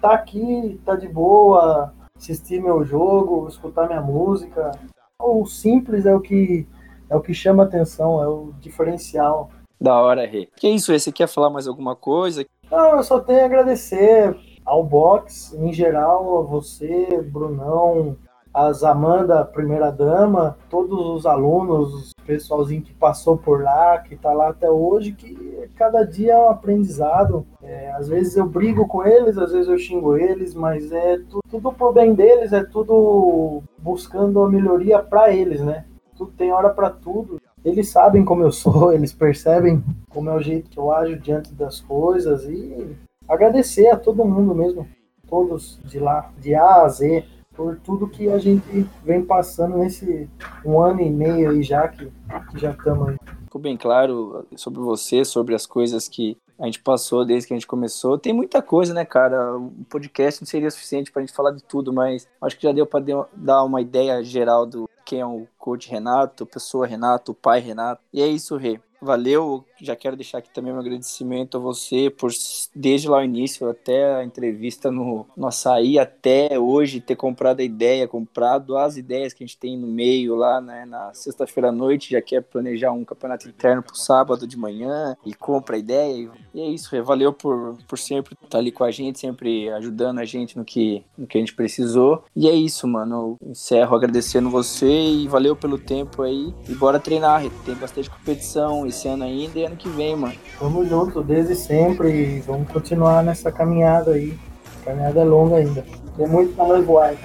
tá 0.03 0.11
aqui, 0.11 0.81
tá 0.85 0.97
de 0.97 1.07
boa, 1.07 1.93
assistir 2.17 2.61
meu 2.61 2.83
jogo, 2.83 3.47
escutar 3.47 3.87
minha 3.87 4.01
música. 4.01 4.71
O 5.17 5.45
simples 5.45 6.05
é 6.05 6.13
o 6.13 6.19
que 6.19 6.67
é 7.09 7.15
o 7.15 7.21
que 7.21 7.33
chama 7.33 7.63
atenção, 7.63 8.21
é 8.21 8.27
o 8.27 8.53
diferencial. 8.59 9.49
Da 9.79 9.95
hora, 10.01 10.25
Rê. 10.25 10.49
Que 10.57 10.67
isso, 10.67 10.97
Você 10.97 11.11
quer 11.11 11.27
falar 11.27 11.49
mais 11.49 11.67
alguma 11.67 11.95
coisa? 11.95 12.45
Não, 12.69 12.97
eu 12.97 13.03
só 13.03 13.19
tenho 13.19 13.43
a 13.43 13.45
agradecer 13.45 14.35
ao 14.65 14.83
box, 14.83 15.55
em 15.55 15.71
geral, 15.71 16.39
a 16.39 16.41
você, 16.41 17.21
Brunão, 17.21 18.17
as 18.53 18.83
Amanda, 18.83 19.43
primeira 19.43 19.91
dama, 19.91 20.55
todos 20.69 20.99
os 20.99 21.25
alunos, 21.25 22.11
o 22.11 22.23
pessoalzinho 22.23 22.83
que 22.83 22.93
passou 22.93 23.35
por 23.35 23.63
lá, 23.63 23.97
que 23.97 24.13
está 24.13 24.31
lá 24.31 24.49
até 24.49 24.69
hoje, 24.69 25.13
que 25.13 25.67
cada 25.75 26.03
dia 26.03 26.33
é 26.33 26.37
um 26.37 26.49
aprendizado. 26.49 27.47
É, 27.63 27.91
às 27.93 28.07
vezes 28.07 28.37
eu 28.37 28.45
brigo 28.45 28.87
com 28.87 29.03
eles, 29.03 29.37
às 29.39 29.51
vezes 29.51 29.67
eu 29.67 29.77
xingo 29.77 30.15
eles, 30.15 30.53
mas 30.53 30.91
é 30.91 31.17
tudo, 31.17 31.41
tudo 31.49 31.71
pro 31.71 31.91
bem 31.91 32.13
deles, 32.13 32.53
é 32.53 32.63
tudo 32.63 33.63
buscando 33.79 34.41
a 34.43 34.49
melhoria 34.49 34.99
para 34.99 35.33
eles, 35.33 35.59
né? 35.59 35.85
Tudo 36.15 36.31
tem 36.31 36.51
hora 36.51 36.69
para 36.69 36.91
tudo. 36.91 37.41
Eles 37.65 37.89
sabem 37.89 38.23
como 38.23 38.43
eu 38.43 38.51
sou, 38.51 38.93
eles 38.93 39.11
percebem 39.11 39.83
como 40.09 40.29
é 40.29 40.35
o 40.35 40.41
jeito 40.41 40.69
que 40.69 40.77
eu 40.77 40.91
ajo 40.91 41.17
diante 41.17 41.51
das 41.55 41.79
coisas 41.79 42.43
e 42.43 42.95
agradecer 43.27 43.87
a 43.87 43.97
todo 43.97 44.25
mundo 44.25 44.53
mesmo, 44.53 44.87
todos 45.27 45.79
de 45.83 45.97
lá, 45.97 46.29
de 46.37 46.53
A 46.53 46.83
a 46.83 46.87
Z 46.87 47.25
por 47.55 47.77
tudo 47.77 48.07
que 48.07 48.29
a 48.29 48.37
gente 48.37 48.87
vem 49.03 49.23
passando 49.23 49.77
nesse 49.77 50.29
um 50.65 50.79
ano 50.81 51.01
e 51.01 51.09
meio 51.09 51.51
aí 51.51 51.63
já 51.63 51.87
que, 51.87 52.11
que 52.51 52.59
já 52.59 52.71
estamos 52.71 53.09
aí. 53.09 53.17
Ficou 53.43 53.61
bem 53.61 53.77
claro 53.77 54.45
sobre 54.55 54.79
você, 54.79 55.23
sobre 55.23 55.53
as 55.53 55.65
coisas 55.65 56.07
que 56.07 56.37
a 56.57 56.65
gente 56.65 56.81
passou 56.81 57.25
desde 57.25 57.47
que 57.47 57.53
a 57.53 57.57
gente 57.57 57.67
começou. 57.67 58.17
Tem 58.17 58.33
muita 58.33 58.61
coisa, 58.61 58.93
né, 58.93 59.05
cara? 59.05 59.57
O 59.57 59.71
podcast 59.89 60.41
não 60.41 60.47
seria 60.47 60.71
suficiente 60.71 61.11
para 61.11 61.21
a 61.21 61.25
gente 61.25 61.35
falar 61.35 61.51
de 61.51 61.63
tudo, 61.63 61.93
mas 61.93 62.27
acho 62.41 62.57
que 62.57 62.63
já 62.63 62.71
deu 62.71 62.85
para 62.85 63.27
dar 63.35 63.63
uma 63.63 63.81
ideia 63.81 64.23
geral 64.23 64.65
do 64.65 64.89
quem 65.05 65.19
é 65.19 65.25
o 65.25 65.47
coach 65.57 65.89
Renato, 65.89 66.45
pessoa 66.45 66.87
Renato, 66.87 67.31
o 67.31 67.35
pai 67.35 67.59
Renato. 67.59 68.01
E 68.13 68.21
é 68.21 68.27
isso, 68.27 68.57
Rê 68.57 68.79
valeu. 69.03 69.65
Já 69.81 69.95
quero 69.95 70.15
deixar 70.15 70.37
aqui 70.37 70.49
também 70.49 70.71
um 70.71 70.79
agradecimento 70.79 71.57
a 71.57 71.59
você 71.59 72.09
por, 72.09 72.31
desde 72.73 73.09
lá 73.09 73.17
o 73.17 73.23
início 73.23 73.69
até 73.69 74.15
a 74.15 74.23
entrevista 74.23 74.89
no, 74.89 75.25
no 75.35 75.47
açaí, 75.47 75.99
até 75.99 76.57
hoje, 76.57 77.01
ter 77.01 77.15
comprado 77.15 77.59
a 77.59 77.63
ideia, 77.63 78.07
comprado 78.07 78.77
as 78.77 78.95
ideias 78.95 79.33
que 79.33 79.43
a 79.43 79.47
gente 79.47 79.57
tem 79.57 79.77
no 79.77 79.87
meio 79.87 80.35
lá, 80.35 80.61
né, 80.61 80.85
na 80.85 81.13
sexta-feira 81.13 81.69
à 81.69 81.71
noite, 81.71 82.11
já 82.11 82.21
quer 82.21 82.41
planejar 82.41 82.91
um 82.91 83.03
campeonato 83.03 83.49
interno 83.49 83.83
pro 83.83 83.95
sábado 83.95 84.47
de 84.47 84.57
manhã 84.57 85.17
e 85.25 85.33
compra 85.33 85.75
a 85.75 85.79
ideia. 85.79 86.31
E 86.53 86.61
é 86.61 86.67
isso, 86.69 86.89
valeu 87.03 87.33
por, 87.33 87.77
por 87.87 87.99
sempre 87.99 88.37
estar 88.41 88.59
ali 88.59 88.71
com 88.71 88.83
a 88.83 88.91
gente, 88.91 89.19
sempre 89.19 89.69
ajudando 89.69 90.19
a 90.19 90.25
gente 90.25 90.57
no 90.57 90.63
que, 90.63 91.03
no 91.17 91.27
que 91.27 91.37
a 91.37 91.41
gente 91.41 91.53
precisou. 91.53 92.23
E 92.35 92.47
é 92.47 92.53
isso, 92.53 92.87
mano. 92.87 93.37
Eu 93.41 93.49
encerro 93.49 93.95
agradecendo 93.95 94.49
você 94.49 94.92
e 94.95 95.27
valeu 95.27 95.55
pelo 95.55 95.77
tempo 95.77 96.21
aí. 96.21 96.53
E 96.67 96.73
bora 96.73 96.99
treinar, 96.99 97.43
tem 97.65 97.75
bastante 97.75 98.09
competição 98.09 98.85
esse 98.85 99.07
ano 99.07 99.23
ainda 99.23 99.59
e 99.59 99.65
ano 99.65 99.75
que 99.75 99.89
vem, 99.89 100.15
mano. 100.15 100.35
Tamo 100.59 100.85
junto 100.85 101.23
desde 101.23 101.55
sempre 101.55 102.09
e 102.09 102.41
vamos 102.41 102.71
continuar 102.71 103.23
nessa 103.23 103.51
caminhada 103.51 104.11
aí. 104.11 104.37
A 104.81 104.85
caminhada 104.85 105.21
é 105.21 105.23
longa 105.23 105.55
ainda. 105.57 105.85
Tem 106.17 106.27
muito 106.27 106.55
pra 106.55 106.67
nós 106.67 106.85
voar. 106.85 107.15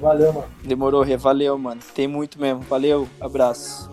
Valeu, 0.00 0.32
mano. 0.32 0.46
Demorou, 0.64 1.02
Rê. 1.02 1.16
Valeu, 1.16 1.58
mano. 1.58 1.80
Tem 1.94 2.06
muito 2.06 2.40
mesmo. 2.40 2.60
Valeu, 2.60 3.08
abraço. 3.20 3.90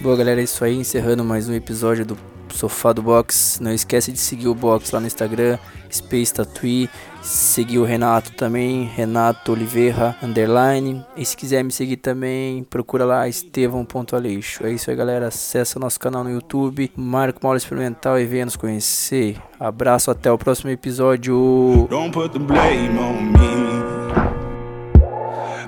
Boa, 0.00 0.16
galera, 0.16 0.40
é 0.40 0.44
isso 0.44 0.64
aí. 0.64 0.76
Encerrando 0.76 1.22
mais 1.22 1.48
um 1.48 1.54
episódio 1.54 2.04
do 2.04 2.31
Sofá 2.52 2.92
do 2.92 3.02
Box. 3.02 3.58
Não 3.60 3.72
esquece 3.72 4.12
de 4.12 4.18
seguir 4.18 4.48
o 4.48 4.54
Box 4.54 4.92
lá 4.92 5.00
no 5.00 5.06
Instagram, 5.06 5.58
Space 5.90 6.32
Tattoo. 6.32 6.88
Seguir 7.22 7.78
o 7.78 7.84
Renato 7.84 8.32
também, 8.32 8.90
Renato 8.96 9.52
Oliveira 9.52 10.16
Underline. 10.20 11.04
E 11.16 11.24
se 11.24 11.36
quiser 11.36 11.62
me 11.62 11.70
seguir 11.70 11.98
também, 11.98 12.64
procura 12.64 13.04
lá 13.04 13.28
Estevão.aleixo. 13.28 14.66
É 14.66 14.72
isso 14.72 14.90
aí, 14.90 14.96
galera. 14.96 15.28
Acesse 15.28 15.78
nosso 15.78 16.00
canal 16.00 16.24
no 16.24 16.30
YouTube, 16.30 16.90
marca 16.96 17.38
uma 17.40 17.50
aula 17.50 17.58
experimental 17.58 18.18
e 18.18 18.26
venha 18.26 18.46
nos 18.46 18.56
conhecer. 18.56 19.36
Abraço, 19.60 20.10
até 20.10 20.32
o 20.32 20.36
próximo 20.36 20.70
episódio. 20.70 21.88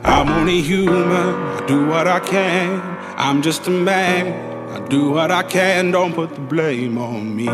I'm 0.07 0.29
only 0.29 0.61
human, 0.61 1.35
I 1.57 1.64
do 1.66 1.87
what 1.87 2.07
I 2.07 2.20
can. 2.20 2.81
I'm 3.16 3.42
just 3.42 3.66
a 3.66 3.70
man, 3.70 4.54
I 4.74 4.80
do 4.88 5.10
what 5.10 5.30
I 5.30 5.44
can. 5.44 5.92
Don't 5.92 6.12
put 6.12 6.34
the 6.34 6.40
blame 6.40 6.98
on 6.98 7.37
me. 7.37 7.46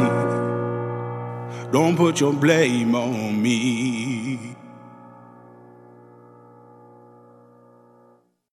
Don't 1.71 1.95
put 1.95 2.19
your 2.19 2.33
blame 2.33 2.95
on 2.95 3.43
me. 3.43 4.57